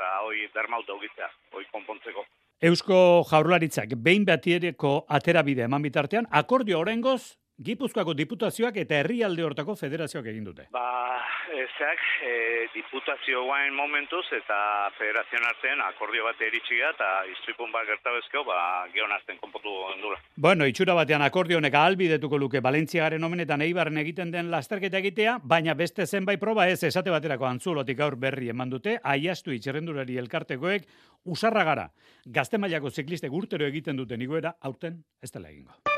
ba, 0.00 0.10
hoi 0.26 0.48
bermauta 0.54 0.94
ugitzea, 0.94 1.30
hoi 1.52 1.64
konpontzeko. 1.70 2.26
Eusko 2.62 3.22
jaurlaritzak 3.30 3.94
behin 4.02 4.24
batiereko 4.24 5.04
aterabide 5.08 5.66
eman 5.68 5.82
bitartean, 5.82 6.26
akordio 6.30 6.80
horrengoz, 6.80 7.36
Gipuzkoako 7.56 8.12
diputazioak 8.12 8.76
eta 8.82 8.98
herrialde 9.00 9.40
hortako 9.40 9.74
federazioak 9.80 10.26
egin 10.28 10.44
dute. 10.44 10.66
Ba, 10.76 11.22
ezak, 11.56 12.02
e, 12.20 12.32
diputazio 12.74 13.46
guain 13.46 13.72
momentuz 13.72 14.26
eta 14.36 14.58
federazioan 14.98 15.46
artean 15.48 15.80
akordio 15.86 16.26
bat 16.26 16.42
eritxi 16.44 16.82
eta 16.84 17.08
iztripun 17.32 17.72
bat 17.72 17.88
gertabezkeo, 17.88 18.44
ba, 18.44 18.58
geon 18.92 19.14
artean 19.16 19.40
konpotu 19.40 19.72
gendula. 19.88 20.20
Bueno, 20.36 20.68
itxura 20.68 20.98
batean 20.98 21.24
akordio 21.24 21.56
honek 21.56 21.80
ahalbidetuko 21.80 22.36
luke 22.36 22.60
Balentziagaren 22.60 23.24
omenetan 23.24 23.64
eibarren 23.64 24.04
egiten 24.04 24.34
den 24.36 24.52
lasterketa 24.52 25.00
egitea, 25.00 25.38
baina 25.42 25.72
beste 25.74 26.04
zenbait 26.04 26.40
proba 26.40 26.68
ez 26.68 26.82
esate 26.84 27.14
baterako 27.14 27.48
antzulotik 27.48 28.04
aur 28.04 28.20
berri 28.20 28.52
eman 28.52 28.68
dute, 28.68 28.98
aiastu 29.02 29.56
itxerrendurari 29.56 30.20
elkartekoek, 30.20 30.84
usarra 31.24 31.64
gara, 31.64 31.88
gazte 32.26 32.60
mailako 32.60 32.92
ziklistek 32.92 33.32
urtero 33.32 33.64
egiten 33.64 33.96
duten 33.96 34.20
iguera, 34.20 34.58
aurten 34.60 35.00
ez 35.22 35.32
dela 35.32 35.48
egingo. 35.48 35.95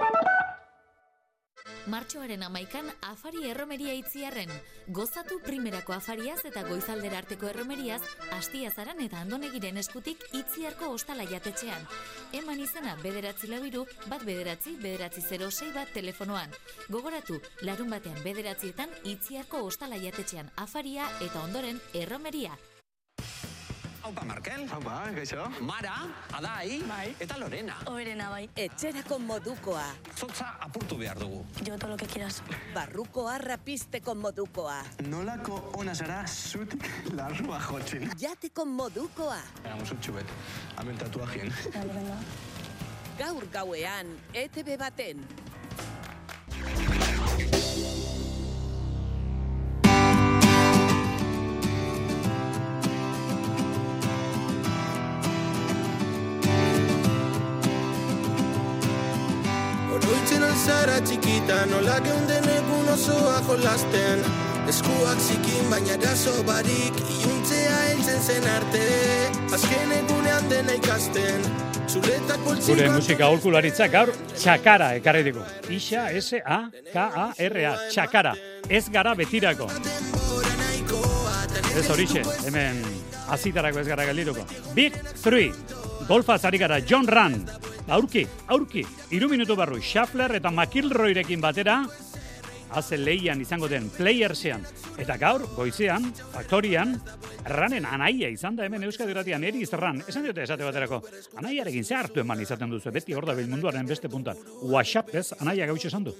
Martxoaren 1.88 2.42
amaikan 2.44 2.90
afari 3.08 3.46
erromeria 3.48 3.94
itziarren. 3.96 4.50
Gozatu 4.98 5.38
primerako 5.44 5.94
afariaz 5.96 6.38
eta 6.44 6.64
goizaldera 6.68 7.22
arteko 7.22 7.48
erromeriaz, 7.48 8.02
astiazaran 8.36 9.00
eta 9.06 9.22
andonegiren 9.24 9.80
eskutik 9.80 10.26
itziarko 10.36 10.92
ostala 10.92 11.24
jatetxean. 11.32 11.88
Eman 12.42 12.60
izena 12.60 12.94
bederatzi 13.02 13.48
labiru, 13.48 13.86
bat 14.06 14.24
bederatzi, 14.28 14.76
bederatzi 14.84 15.24
06 15.32 15.72
bat 15.74 15.92
telefonoan. 15.96 16.52
Gogoratu, 16.92 17.40
larun 17.64 17.96
batean 17.96 18.20
bederatzietan 18.24 18.92
itziarko 19.04 19.64
ostala 19.72 19.96
jatetxean 19.96 20.52
afaria 20.68 21.08
eta 21.24 21.46
ondoren 21.48 21.80
erromeria. 21.94 22.58
Haupa 24.08 24.24
Markel. 24.24 24.64
Haupa, 24.72 25.04
gaixo. 25.12 25.44
Mara, 25.60 25.92
Adai, 26.32 26.80
bai. 26.88 27.14
eta 27.20 27.36
Lorena. 27.36 27.74
Oberena 27.84 28.30
bai. 28.32 28.48
Etxerako 28.56 29.18
modukoa. 29.20 29.82
Zotza 30.16 30.54
apurtu 30.64 30.96
behar 30.96 31.18
dugu. 31.20 31.42
Jo 31.66 31.76
todo 31.76 31.90
lo 31.90 31.96
que 31.98 32.06
quieras. 32.06 32.40
Barrukoa 32.72 33.36
rapisteko 33.36 34.14
modukoa. 34.14 34.78
Nolako 35.04 35.72
ona 35.76 35.94
zara 35.94 36.22
zutik 36.26 36.88
larrua 37.12 37.60
jotzen. 37.60 38.08
Jateko 38.18 38.64
modukoa. 38.64 39.42
Hagamos 39.64 39.90
un 39.92 40.00
chubet. 40.00 40.26
Hemen 40.80 40.96
tatuajien. 40.96 41.52
Gaur 43.18 43.44
gauean, 43.52 44.06
ETV 44.32 44.78
baten. 44.78 45.20
Alzara 60.68 60.98
txikita, 61.00 61.54
nola 61.70 61.94
geunden 62.04 62.44
egun 62.52 62.90
osoa 62.92 63.38
jolasten 63.46 64.18
Eskuak 64.68 65.16
zikin 65.16 65.70
baina 65.72 65.94
eraso 65.94 66.34
barik, 66.44 66.98
iuntzea 67.14 67.78
heltzen 67.86 68.18
zen 68.20 68.48
arte 68.52 68.82
Azken 69.56 69.94
egunean 69.96 70.50
dena 70.50 70.74
ikasten, 70.76 71.46
Gure 71.88 72.18
poltsikoak 72.44 72.92
musika 72.98 73.24
aholkularitza 73.30 73.86
gaur 73.88 74.12
txakara 74.34 74.90
ekarri 74.98 75.22
digu. 75.30 75.46
Isa, 75.72 76.10
S-A-K-A-R-A, 76.20 77.72
txakara. 77.88 78.34
Ez 78.68 78.82
gara 78.92 79.14
betirako. 79.16 79.70
Ez 81.78 81.86
horixe, 81.88 82.26
hemen 82.44 82.84
azitarako 83.32 83.80
ez 83.80 83.88
gara 83.88 84.04
geldiruko. 84.12 84.44
Big 84.76 85.00
3, 85.24 85.48
golfa 86.12 86.36
zari 86.36 86.60
gara 86.60 86.82
John 86.84 87.08
Run, 87.08 87.40
aurki, 87.88 88.26
aurki, 88.48 88.84
iru 89.16 89.28
minutu 89.28 89.56
barru, 89.56 89.80
Schaffler 89.80 90.36
eta 90.36 90.50
McIlroyrekin 90.50 91.40
batera, 91.40 91.80
haze 92.76 92.98
lehian 92.98 93.40
izango 93.40 93.68
den 93.68 93.88
playersean. 93.90 94.64
Eta 95.00 95.16
gaur, 95.20 95.46
goizean, 95.56 96.10
faktorian, 96.34 96.96
ranen 97.48 97.86
anaia 97.88 98.28
izan 98.28 98.58
da 98.58 98.66
hemen 98.66 98.84
Euskadi 98.84 99.14
Irratian, 99.14 99.44
eri 99.48 99.62
izterran, 99.64 100.02
esan 100.08 100.26
diote 100.26 100.44
esate 100.44 100.66
baterako, 100.66 101.00
anaiarekin 101.40 101.84
ze 101.84 101.96
hartu 101.96 102.20
eman 102.20 102.42
izaten 102.44 102.70
duzu, 102.70 102.92
beti 102.92 103.16
hor 103.16 103.26
da 103.26 103.36
munduaren 103.38 103.86
beste 103.88 104.08
puntan. 104.12 104.36
WhatsApp 104.62 105.14
ez, 105.14 105.32
anaia 105.40 105.66
gautxo 105.66 105.88
esan 105.88 106.04
du. 106.04 106.14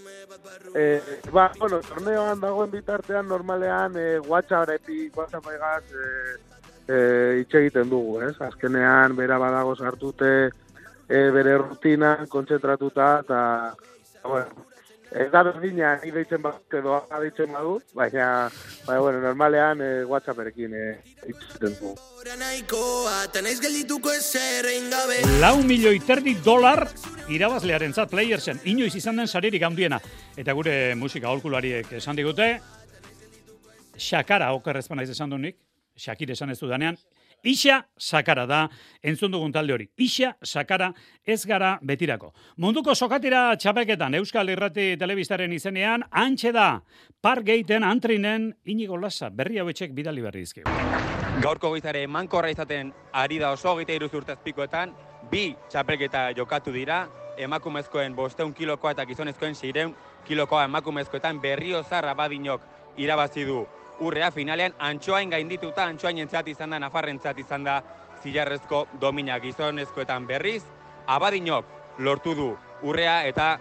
Eh, 0.75 1.01
ba, 1.33 1.51
bueno, 1.59 1.83
torneoan 1.85 2.41
dagoen 2.41 2.71
bitartean 2.73 3.29
normalean 3.29 3.97
eh, 3.97 4.21
WhatsAppetik, 4.21 5.17
WhatsApp 5.17 5.53
egaz, 5.53 5.85
eh, 5.93 6.39
eh, 6.89 7.41
itxe 7.43 7.61
egiten 7.61 7.91
dugu, 7.91 8.23
ez? 8.25 8.35
Azkenean 8.41 9.17
bera 9.17 9.39
badago 9.39 9.77
sartute 9.77 10.33
eh, 10.47 10.51
bere 11.09 11.57
rutina, 11.57 12.17
kontzentratuta, 12.29 13.11
eta, 13.25 13.41
bueno, 14.25 14.67
ez 15.11 15.31
da 15.33 15.43
berdina 15.43 15.95
ni 16.03 16.11
deitzen 16.13 16.43
bat 16.43 16.75
edo 16.77 16.99
deitzen 17.09 17.53
badu, 17.53 17.79
baina, 17.97 18.49
baina, 18.87 19.01
bueno, 19.01 19.21
normalean 19.23 19.81
eh, 19.81 20.05
WhatsApperekin 20.05 20.75
geldituko 23.63 24.13
ezerrein 24.13 24.91
gabe 24.93 25.23
Lau 25.41 25.63
milioi 25.65 25.99
terdi 26.05 26.35
dolar 26.45 26.85
irabazlearen 27.33 27.95
zat 27.95 28.11
playersen, 28.13 28.61
inoiz 28.65 28.95
izan 28.97 29.17
den 29.17 29.29
saririk 29.29 29.63
handiena. 29.63 30.01
Eta 30.37 30.53
gure 30.53 30.95
musika 30.95 31.29
aholkulariek 31.29 31.93
esan 32.01 32.17
digute, 32.17 32.59
Shakara, 33.99 34.53
oker 34.55 34.77
ezpan 34.79 35.01
naiz 35.01 35.11
esan 35.11 35.31
dunik, 35.31 35.57
Shakir 35.99 36.31
esan 36.31 36.53
ez 36.53 36.61
dudanean, 36.61 36.99
Ixa 37.43 37.87
sakara 37.99 38.47
da, 38.47 38.65
entzun 39.03 39.31
dugun 39.31 39.53
talde 39.53 39.73
hori. 39.73 39.89
Ixa 39.97 40.33
sakara 40.43 40.93
ez 41.25 41.45
gara 41.47 41.79
betirako. 41.83 42.33
Munduko 42.57 42.95
sokatira 42.95 43.57
txapelketan 43.57 44.15
Euskal 44.19 44.51
Irrati 44.51 44.97
Telebistaren 44.99 45.53
izenean, 45.53 46.03
antxe 46.11 46.53
da, 46.53 46.83
Pargaten 47.23 47.85
antrinen 47.85 48.53
inigo 48.65 48.97
lasa, 48.97 49.31
berri 49.31 49.59
hauetxek 49.59 49.95
bidali 49.95 50.23
berri 50.23 50.43
izkigu. 50.47 50.71
Gaurko 51.43 51.71
goizare 51.71 52.03
emankorra 52.03 52.51
izaten 52.51 52.93
ari 53.13 53.39
da 53.39 53.53
oso 53.55 53.71
hogeita 53.73 53.95
iruz 53.95 54.13
urtazpikoetan, 54.15 54.93
bi 55.31 55.53
txapelketa 55.71 56.33
jokatu 56.37 56.75
dira, 56.75 57.07
emakumezkoen 57.39 58.15
bosteun 58.17 58.53
kilokoa 58.55 58.93
eta 58.97 59.07
gizonezkoen 59.07 59.55
seireun 59.55 59.95
kilokoa 60.27 60.65
emakumezkoetan 60.65 61.41
berrio 61.41 61.85
badinok 62.17 62.63
irabazi 62.97 63.45
du 63.45 63.67
urrea 64.01 64.31
finalean 64.31 64.75
antxoain 64.79 65.31
gaindituta 65.31 65.85
antxoain 65.85 66.19
entzat 66.19 66.49
izan 66.49 66.71
da, 66.71 66.79
nafarrentzat 66.79 67.39
izan 67.39 67.65
da 67.65 67.81
zilarrezko 68.23 68.87
domina 69.01 69.39
gizonezkoetan 69.39 70.27
berriz, 70.27 70.63
abadinok 71.07 71.65
lortu 71.99 72.35
du 72.35 72.49
urrea 72.83 73.25
eta 73.27 73.59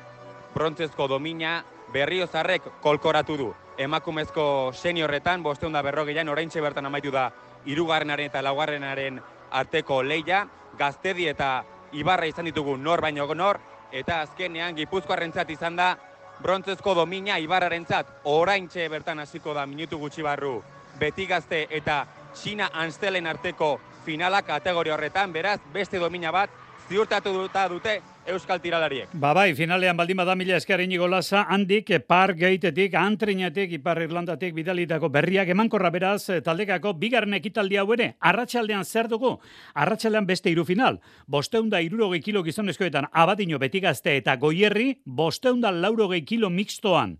brontzezko 0.53 1.07
domina 1.07 1.63
berriozarrek 1.93 2.81
kolkoratu 2.81 3.37
du. 3.37 3.53
Emakumezko 3.77 4.71
seniorretan, 4.73 5.43
bosteun 5.43 5.73
da 5.73 5.83
berrogeian, 5.85 6.29
oraintxe 6.29 6.61
bertan 6.61 6.85
amaitu 6.85 7.11
da 7.13 7.29
irugarrenaren 7.69 8.31
eta 8.31 8.41
laugarrenaren 8.41 9.19
arteko 9.51 10.01
leia, 10.03 10.47
gaztedi 10.77 11.27
eta 11.29 11.63
ibarra 11.93 12.25
izan 12.25 12.45
ditugu 12.49 12.77
nor 12.77 13.01
baino 13.01 13.27
nor, 13.33 13.59
eta 13.91 14.21
azkenean 14.21 14.75
gipuzkoarrentzat 14.75 15.49
izan 15.49 15.75
da 15.75 15.97
brontzezko 16.39 16.93
domina 16.93 17.37
ibarrarentzat 17.39 18.07
oraintxe 18.29 18.87
bertan 18.89 19.19
hasiko 19.19 19.53
da 19.53 19.65
minutu 19.65 19.97
gutxi 19.97 20.23
barru. 20.23 20.61
Beti 20.99 21.25
gazte 21.27 21.65
eta 21.69 22.05
China 22.35 22.69
Anstelen 22.73 23.27
arteko 23.27 23.77
finala 24.05 24.41
kategoria 24.41 24.93
horretan, 24.95 25.33
beraz 25.33 25.59
beste 25.73 25.99
domina 25.99 26.31
bat 26.31 26.49
ziurtatu 26.89 27.33
duta 27.33 27.67
dute 27.67 27.99
Euskal 28.27 28.59
Tiralariek. 28.59 29.07
Ba 29.15 29.31
bai, 29.33 29.53
finalean 29.55 29.95
baldin 29.95 30.17
bada 30.19 30.35
mila 30.35 30.57
esker 30.57 30.81
inigo 30.83 31.07
lasa, 31.07 31.45
handik 31.47 31.93
par 32.07 32.33
geitetik, 32.35 32.93
antrinetik, 32.99 33.71
ipar 33.79 34.01
Irlandatik 34.03 34.53
bidalitako 34.55 35.07
berriak 35.09 35.47
emankorra 35.53 35.89
beraz 35.89 36.29
eh, 36.29 36.41
taldekako 36.43 36.93
bigarren 36.99 37.37
ekitaldi 37.39 37.79
hau 37.79 37.87
ere, 37.95 38.13
arratsaldean 38.19 38.83
zer 38.83 39.07
dugu? 39.07 39.37
Arratsaldean 39.73 40.27
beste 40.27 40.51
hiru 40.51 40.65
final. 40.67 40.99
Bosteunda 41.25 41.79
irurogei 41.81 42.19
kilo 42.21 42.43
gizonezkoetan 42.43 43.07
abadino 43.13 43.59
beti 43.59 43.79
gazte 43.79 44.17
eta 44.17 44.35
goierri, 44.35 44.97
bosteunda 45.05 45.71
laurogei 45.71 46.25
kilo 46.25 46.49
mixtoan. 46.49 47.17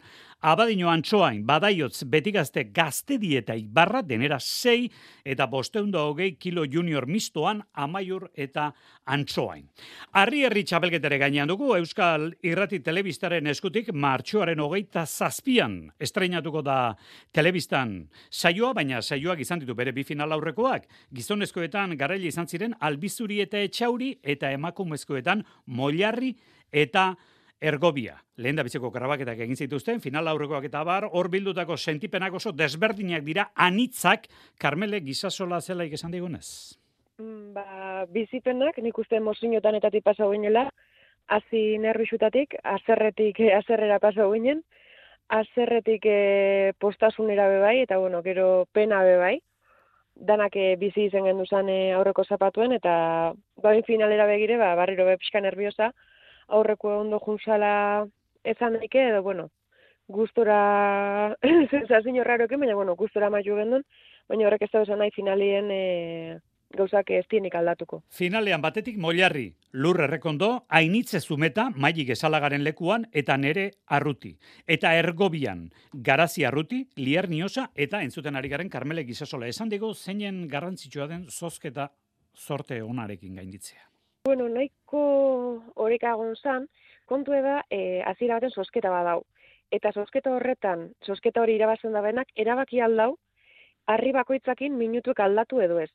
Abadino 0.48 0.88
antxoain, 0.88 1.42
badaiotz, 1.44 2.06
betigazte 2.08 2.70
gazte 2.72 3.18
dieta 3.20 3.56
ibarra, 3.60 4.00
denera 4.08 4.38
sei, 4.40 4.86
eta 5.28 5.44
bosteunda 5.52 6.06
hogei 6.08 6.38
kilo 6.40 6.64
junior 6.64 7.04
mistoan, 7.04 7.60
amaiur 7.76 8.30
eta 8.32 8.70
antxoain. 9.12 9.66
Arri 10.22 10.46
herri 10.48 10.64
txapelketere 10.64 11.20
gainean 11.20 11.52
dugu, 11.52 11.74
Euskal 11.76 12.30
Irrati 12.48 12.80
Telebistaren 12.80 13.52
eskutik, 13.52 13.92
martxoaren 13.92 14.64
hogeita 14.64 15.04
zazpian, 15.04 15.82
estreinatuko 16.00 16.64
da 16.64 16.80
telebistan 17.36 17.98
saioa, 18.32 18.72
baina 18.78 19.02
saioak 19.04 19.44
izan 19.44 19.60
ditu 19.60 19.76
bere 19.76 19.92
bi 19.92 20.08
final 20.08 20.32
aurrekoak, 20.32 20.88
gizonezkoetan 21.12 22.00
garaile 22.00 22.32
izan 22.32 22.48
ziren, 22.48 22.78
albizuri 22.80 23.44
eta 23.44 23.60
etxauri, 23.68 24.14
eta 24.24 24.56
emakumezkoetan 24.56 25.44
moilarri 25.76 26.38
eta 26.72 27.12
Ergobia, 27.60 28.20
lehen 28.38 28.58
da 28.60 28.62
biziko 28.62 28.91
grabaketak 28.93 29.39
egin 29.41 29.58
zituzten, 29.58 30.02
final 30.02 30.28
aurrekoak 30.30 30.67
eta 30.70 30.84
bar, 30.86 31.08
hor 31.10 31.30
bildutako 31.34 31.78
sentipenak 31.78 32.36
oso 32.38 32.52
desberdinak 32.54 33.24
dira, 33.26 33.48
anitzak, 33.56 34.28
Karmele 34.62 35.00
gizasola 35.02 35.60
zelaik 35.62 35.96
esan 35.98 36.13
digunez. 36.13 36.78
Mm, 37.17 37.54
Ba, 37.56 38.06
bizipenak, 38.13 38.78
nik 38.78 38.98
uste 39.02 39.20
mozinotan 39.20 39.76
eta 39.76 39.89
pasa 40.06 40.28
guinela, 40.30 40.70
hazi 41.28 41.80
nervixutatik, 41.82 42.54
azerretik 42.63 43.39
eh, 43.39 43.56
azerrera 43.58 43.98
pasa 44.00 44.26
guinen, 44.30 44.62
azerretik 45.28 46.06
eh, 46.06 46.74
postasunera 46.78 47.48
bebai, 47.50 47.82
eta 47.82 47.98
bueno, 47.98 48.22
gero 48.22 48.67
pena 48.72 49.02
bebai, 49.04 49.39
danak 50.13 50.56
eh, 50.56 50.76
bizi 50.78 51.08
izen 51.10 51.26
gendu 51.26 51.46
zan 51.50 51.70
eh, 51.70 51.93
aurreko 51.93 52.24
zapatuen, 52.24 52.72
eta 52.72 53.34
bain 53.63 53.82
finalera 53.84 54.28
begire, 54.30 54.58
ba, 54.58 54.76
barriro 54.76 55.06
be 55.06 55.17
pixka 55.17 55.41
nerviosa, 55.41 55.91
aurreko 56.48 57.00
ondo 57.02 57.20
junsala 57.24 58.08
ezan 58.44 58.80
daike, 58.80 59.10
edo, 59.12 59.22
bueno, 59.24 59.50
gustora, 60.08 61.38
sensazio 61.72 62.24
raroekin, 62.24 62.60
baina, 62.60 62.76
bueno, 62.76 62.96
gustora 62.96 63.30
maiu 63.30 63.58
gendun, 63.60 63.84
baina 64.28 64.48
horrek 64.48 64.68
ez 64.68 64.72
da 64.72 64.84
esan 64.86 65.04
nahi 65.04 65.12
finalien 65.16 65.72
e, 65.72 65.82
gauzak 66.76 67.12
ez 67.16 67.26
dienik 67.32 67.56
aldatuko. 67.56 68.02
Finalean 68.12 68.62
batetik 68.64 68.98
moilarri, 69.00 69.50
lur 69.74 70.00
errekondo, 70.04 70.50
ainitze 70.68 71.20
zumeta, 71.20 71.70
mailik 71.76 72.12
esalagaren 72.16 72.64
lekuan, 72.64 73.08
eta 73.12 73.38
nere 73.38 73.68
arruti. 73.88 74.34
Eta 74.68 74.94
ergobian, 75.00 75.68
garazi 75.94 76.48
arruti, 76.48 76.86
lier 77.00 77.30
niosa, 77.32 77.70
eta 77.76 78.02
entzuten 78.04 78.36
ari 78.36 78.52
garen 78.52 78.70
Karmele 78.70 79.06
Gizasola. 79.08 79.48
Esan 79.48 79.70
digo, 79.70 79.94
zeinen 79.94 80.48
garrantzitsua 80.48 81.08
den 81.08 81.28
zozketa 81.30 81.92
zorte 82.36 82.82
onarekin 82.84 83.36
gainditzea. 83.36 83.88
Bueno, 84.28 84.50
nahiko 84.52 85.02
oreka 85.80 86.10
egon 86.12 86.34
zan, 86.36 86.66
kontu 87.08 87.32
da, 87.32 87.62
e, 87.72 88.02
azira 88.04 88.36
baten 88.36 88.52
sosketa 88.52 88.90
badau. 88.92 89.22
Eta 89.72 89.94
sosketa 89.94 90.34
horretan, 90.36 90.82
sosketa 91.08 91.40
hori 91.40 91.56
irabazen 91.56 91.96
da 91.96 92.02
benak, 92.04 92.34
erabaki 92.36 92.82
aldau, 92.84 93.13
harri 93.88 94.12
bakoitzakin 94.12 94.76
minutuek 94.76 95.22
aldatu 95.24 95.62
edo 95.62 95.80
ez. 95.80 95.92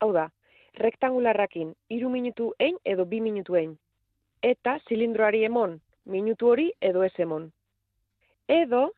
hau 0.00 0.10
da, 0.12 0.26
rektangularrakin 0.82 1.72
iru 1.88 2.10
minutu 2.10 2.50
ein 2.58 2.82
edo 2.84 3.06
bi 3.06 3.20
minutu 3.20 3.54
ein. 3.54 3.78
Eta 4.42 4.80
zilindroari 4.88 5.44
emon 5.44 5.80
minutu 6.04 6.50
hori 6.50 6.72
edo 6.80 7.04
ez 7.04 7.14
emon. 7.18 7.52
Edo 8.48 8.90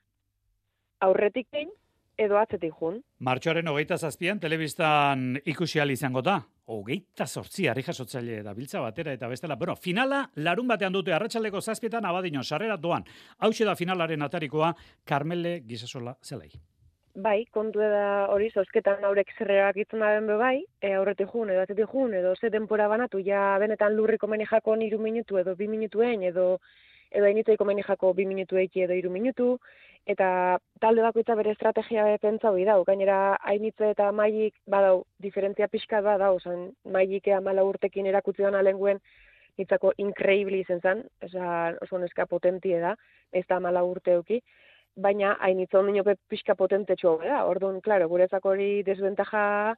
aurretik 1.00 1.48
ein 1.52 1.68
edo 2.16 2.38
atzetik 2.38 2.72
jun. 2.80 3.02
Martxoaren 3.18 3.68
hogeita 3.68 3.98
zazpian, 3.98 4.40
telebistan 4.40 5.36
ikusi 5.44 5.80
izango 5.92 6.22
da. 6.22 6.40
Hogeita 6.66 7.28
sortzi, 7.30 7.68
harri 7.70 7.82
jasotzaile 7.86 8.40
da 8.42 8.52
biltza 8.54 8.80
batera 8.82 9.12
eta 9.14 9.28
bestela. 9.30 9.54
Bueno, 9.54 9.76
finala, 9.76 10.24
larun 10.42 10.66
batean 10.66 10.96
dute 10.96 11.12
arratsaldeko 11.14 11.60
zazpietan 11.60 12.04
abadino, 12.04 12.42
sarrera 12.42 12.76
doan. 12.76 13.04
Hau 13.38 13.52
da 13.52 13.76
finalaren 13.76 14.22
atarikoa, 14.22 14.74
Carmele 15.04 15.60
Gizasola 15.60 16.16
zelai. 16.24 16.50
Bai, 17.14 17.46
kontu 17.52 17.78
da 17.78 18.26
hori, 18.28 18.50
zozketan 18.50 19.04
aurrek 19.04 19.30
zerrerak 19.38 19.76
itzen 19.76 20.00
da 20.00 20.10
den 20.18 20.26
bai, 20.38 20.64
e, 20.82 20.92
aurretik 20.92 21.30
jun, 21.32 21.48
edo 21.50 21.62
atzetik 21.62 21.88
jun, 21.88 22.12
edo 22.12 22.34
ze 22.34 22.50
denpora 22.50 22.88
banatu, 22.88 23.22
ja 23.24 23.56
benetan 23.58 23.94
lurriko 23.96 24.26
meni 24.26 24.44
jako 24.44 24.76
iru 24.76 24.98
minutu, 24.98 25.38
edo 25.38 25.54
bi 25.56 25.68
minutuen, 25.68 26.22
edo 26.22 26.58
edo 27.16 27.24
hainitzaiko 27.24 27.64
meni 27.64 27.82
jako 27.82 28.12
bi 28.14 28.26
minutu 28.28 28.58
eki 28.60 28.82
edo 28.84 28.94
iru 28.94 29.10
minutu, 29.10 29.46
eta 30.06 30.58
talde 30.80 31.02
bakoitza 31.02 31.34
bere 31.38 31.54
estrategia 31.56 32.04
pentsa 32.22 32.50
hori 32.52 32.66
dau, 32.68 32.82
gainera 32.84 33.36
hainitze 33.50 33.90
eta 33.94 34.10
maik 34.12 34.54
badau, 34.74 35.04
diferentzia 35.22 35.68
pixka 35.72 36.02
da 36.04 36.18
dau, 36.18 36.38
zan 36.40 36.70
maik 36.84 37.26
urtekin 37.64 38.06
erakutzi 38.06 38.42
dana 38.42 38.62
lenguen, 38.62 39.00
nitzako 39.58 39.92
increíble 39.96 40.58
izen 40.60 40.80
zan, 40.80 41.02
oso 41.82 41.98
neska 41.98 42.26
potentie 42.26 42.80
da, 42.80 42.94
ez 43.32 43.44
da 43.48 43.56
amala 43.56 43.82
urte 43.84 44.12
euki, 44.12 44.42
baina 44.96 45.36
hainitza 45.40 45.78
ondino 45.78 46.04
pixka 46.28 46.54
potente 46.54 46.96
txua 46.96 47.24
da, 47.24 47.44
orduan, 47.46 47.80
klaro, 47.80 48.08
guretzako 48.08 48.50
hori 48.50 48.82
desventaja 48.82 49.74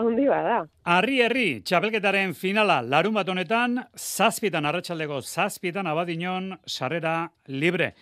handi 0.00 0.26
da. 0.26 0.64
Arri 0.84 1.20
herri, 1.22 1.46
txapelketaren 1.64 2.34
finala 2.34 2.80
larun 2.82 3.14
bat 3.14 3.28
honetan, 3.28 3.78
zazpietan 3.96 4.66
arratsaldeko 4.66 5.20
zazpietan 5.20 5.86
abadinon 5.86 6.52
sarrera 6.66 7.30
libre 7.48 7.92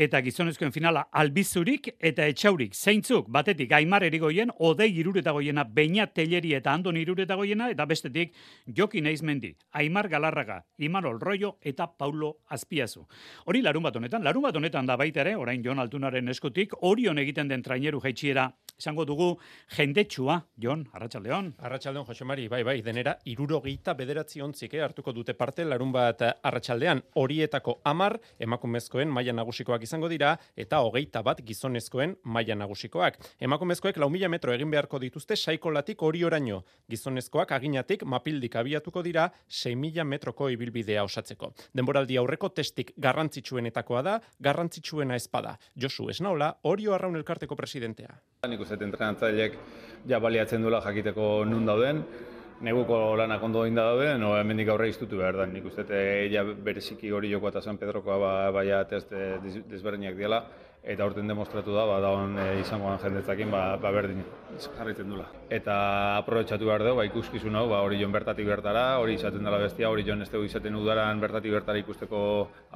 eta 0.00 0.22
gizonezkoen 0.24 0.72
finala 0.72 1.02
albizurik 1.12 1.90
eta 2.00 2.24
etxaurik 2.30 2.72
zeintzuk? 2.72 3.26
Batetik 3.28 3.72
Aimar 3.76 4.06
Erigoien 4.06 4.48
odei 4.64 4.88
iruretagoiena 4.96 5.66
Beña 5.76 6.06
Telleri 6.08 6.54
eta 6.56 6.72
Andon 6.72 6.96
iruretagoiena 6.96 7.68
eta 7.74 7.84
bestetik 7.84 8.32
Joki 8.78 9.02
Neizmendi 9.04 9.50
Aimar 9.76 10.08
Galarraga 10.08 10.62
Imanol 10.78 11.20
Rollo 11.20 11.58
eta 11.60 11.86
Paulo 11.86 12.38
Azpiazu. 12.48 13.04
Hori 13.44 13.60
larun 13.60 13.84
bat 13.84 13.98
honetan 14.00 14.24
larun 14.24 14.46
bat 14.46 14.56
honetan 14.56 14.88
da 14.88 14.96
baita 14.96 15.20
ere 15.20 15.34
orain 15.36 15.60
Jon 15.64 15.82
Altunaren 15.84 16.32
eskutik 16.32 16.72
orion 16.80 17.20
egiten 17.20 17.52
den 17.52 17.62
traineru 17.62 18.00
jaitsiera. 18.00 18.48
Esango 18.80 19.04
dugu 19.04 19.34
jendetsua 19.76 20.38
Jon 20.56 20.86
Arratsaldeon. 20.96 21.52
Arratsaldeon 21.58 22.06
Jose 22.08 22.24
Mari 22.24 22.48
bai 22.48 22.62
bai 22.64 22.78
denera 22.80 23.18
69 23.26 23.94
bederatzi 24.00 24.40
ontzik 24.40 24.78
eh, 24.78 24.82
hartuko 24.86 25.12
dute 25.12 25.34
parte 25.34 25.68
larun 25.68 25.92
bat 25.92 26.24
arratsaldean. 26.24 27.04
Horietako 27.20 27.82
10 27.84 28.40
emakumezkoen 28.48 29.12
maila 29.12 29.36
nagusikoak 29.36 29.89
izango 29.90 30.08
dira 30.08 30.36
eta 30.56 30.80
hogeita 30.86 31.22
bat 31.26 31.40
gizonezkoen 31.42 32.14
maila 32.30 32.54
nagusikoak. 32.62 33.18
Emakumezkoek 33.42 33.98
lau 33.98 34.08
mila 34.10 34.28
metro 34.30 34.54
egin 34.54 34.70
beharko 34.70 35.00
dituzte 35.02 35.36
saikolatik 35.36 36.02
hori 36.06 36.22
oraino. 36.24 36.62
Gizonezkoak 36.90 37.52
aginatik 37.58 38.04
mapildik 38.04 38.56
abiatuko 38.56 39.02
dira 39.02 39.28
6 39.48 39.74
mila 39.76 40.04
metroko 40.04 40.48
ibilbidea 40.54 41.02
osatzeko. 41.04 41.52
Denboraldi 41.74 42.18
aurreko 42.20 42.52
testik 42.54 42.92
garrantzitsuenetakoa 42.96 44.02
da, 44.06 44.18
garrantzitsuena 44.40 45.16
espada. 45.18 45.56
Josu 45.74 46.08
Esnaola, 46.10 46.54
Orio 46.62 46.94
Arraun 46.94 47.16
Elkarteko 47.16 47.56
presidentea. 47.56 48.14
Nik 48.48 48.60
uste 48.62 48.78
entrenatzailek 48.78 49.58
ja 50.08 50.20
baliatzen 50.20 50.62
duela 50.62 50.80
jakiteko 50.84 51.44
nun 51.48 51.66
dauden, 51.66 52.04
neguko 52.60 53.16
lanak 53.16 53.42
ondo 53.42 53.66
inda 53.66 53.84
daude, 53.88 54.16
no 54.18 54.34
hemendik 54.38 54.68
aurre 54.68 54.88
iztutu 54.92 55.20
behar 55.20 55.38
da. 55.40 55.46
Nik 55.48 55.66
uste 55.70 55.86
ella 56.26 56.44
bereziki 56.44 57.10
hori 57.10 57.30
joko 57.32 57.48
eta 57.48 57.62
San 57.62 57.78
Pedrokoa 57.80 58.18
ba, 58.18 58.32
baia 58.54 58.82
test 58.88 59.12
desberdinak 59.70 60.16
diela, 60.16 60.44
eta 60.82 61.04
horten 61.04 61.28
demostratu 61.28 61.74
da, 61.76 61.84
ba, 61.88 61.98
da 62.00 62.12
e, 62.44 62.60
izangoan 62.60 62.98
jendetzakin, 63.02 63.50
ba, 63.52 63.76
ba 63.80 63.90
berdin 63.92 64.22
jarritzen 64.78 65.10
dula. 65.12 65.26
Eta 65.52 65.74
aprobetsatu 66.20 66.68
behar 66.68 66.84
dugu, 66.84 67.00
ba, 67.00 67.04
ikuskizun 67.08 67.56
hau, 67.56 67.66
ba, 67.72 67.82
hori 67.84 68.00
joan 68.00 68.12
bertatik 68.16 68.48
bertara, 68.48 68.86
hori 69.02 69.18
izaten 69.18 69.44
dela 69.44 69.60
bestia, 69.60 69.90
hori 69.92 70.06
joan 70.06 70.22
ez 70.22 70.30
izaten 70.32 70.76
udaran 70.76 71.20
bertatik 71.20 71.52
bertara 71.52 71.80
ikusteko 71.80 72.22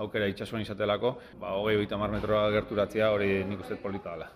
aukera 0.05 0.29
itxasuan 0.29 0.63
izatelako, 0.63 1.17
ba, 1.41 1.57
hogei 1.57 1.77
oita 1.81 1.97
metroa 1.97 2.51
gerturatzea, 2.51 3.11
hori 3.11 3.45
nik 3.45 3.61
uste 3.61 3.81
polita 3.81 4.17
dela. 4.17 4.31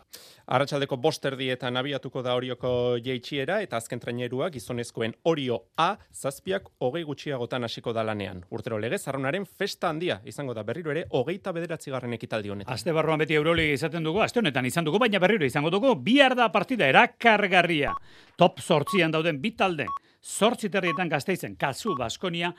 Arratxaldeko 0.49 0.97
bosterdietan 0.97 1.77
abiatuko 1.77 2.23
da 2.25 2.33
horioko 2.33 2.71
jeitxiera 3.05 3.59
eta 3.61 3.77
azken 3.77 4.01
trainerua 4.01 4.47
gizonezkoen 4.55 5.13
orio 5.29 5.59
A 5.77 5.91
zazpiak 6.15 6.71
hogei 6.81 7.03
gutxiagotan 7.05 7.69
hasiko 7.69 7.93
da 7.93 8.05
lanean. 8.09 8.41
Urtero 8.57 8.79
legez, 8.81 9.03
arronaren 9.13 9.45
festa 9.45 9.91
handia 9.93 10.23
izango 10.25 10.55
da 10.57 10.65
berriro 10.65 10.95
ere 10.95 11.05
hogeita 11.11 11.53
bederatzi 11.53 11.93
garren 11.93 12.17
ekitaldi 12.17 12.49
honetan. 12.55 12.73
Aste 12.73 12.97
barruan 12.97 13.21
beti 13.21 13.37
Euroli 13.37 13.69
izaten 13.75 14.09
dugu, 14.09 14.23
aste 14.25 14.41
honetan 14.41 14.65
izan 14.65 14.89
dugu, 14.89 14.99
baina 14.99 15.21
berriro 15.21 15.45
izango 15.45 15.69
dugu, 15.71 15.93
bihar 16.01 16.35
da 16.39 16.49
partida 16.49 16.89
erakargarria. 16.89 17.93
Top 18.41 18.65
sortzian 18.65 19.13
dauden 19.13 19.43
bitalde, 19.43 19.85
sortzi 20.23 20.73
terrietan 20.73 21.13
gazteizen, 21.13 21.61
kasu 21.61 21.93
Baskonia 21.99 22.55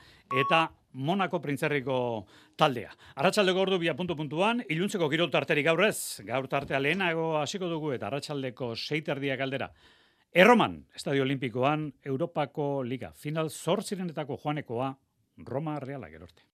eta 0.45 0.67
Monako 0.93 1.39
printzerriko 1.41 1.95
taldea. 2.57 2.89
Arratxaldeko 3.15 3.61
ordu 3.61 3.77
bia 3.79 3.93
puntu 3.95 4.15
puntuan, 4.17 4.63
iluntzeko 4.69 5.09
kirol 5.09 5.29
tarteri 5.29 5.63
gaur 5.63 5.83
ez, 5.85 6.21
gaur 6.25 6.47
tartea 6.49 6.79
lehenago 6.79 7.37
hasiko 7.37 7.69
dugu 7.69 7.93
eta 7.93 8.07
arratsaldeko 8.07 8.73
seiterdia 8.75 9.37
galdera. 9.37 9.69
Erroman, 10.33 10.83
Estadio 10.95 11.23
Olimpikoan, 11.23 11.87
Europako 12.05 12.83
Liga, 12.83 13.13
final 13.13 13.49
zortzirenetako 13.49 14.37
joanekoa, 14.43 14.93
Roma 15.45 15.79
Reala 15.79 16.09
gerorte. 16.09 16.45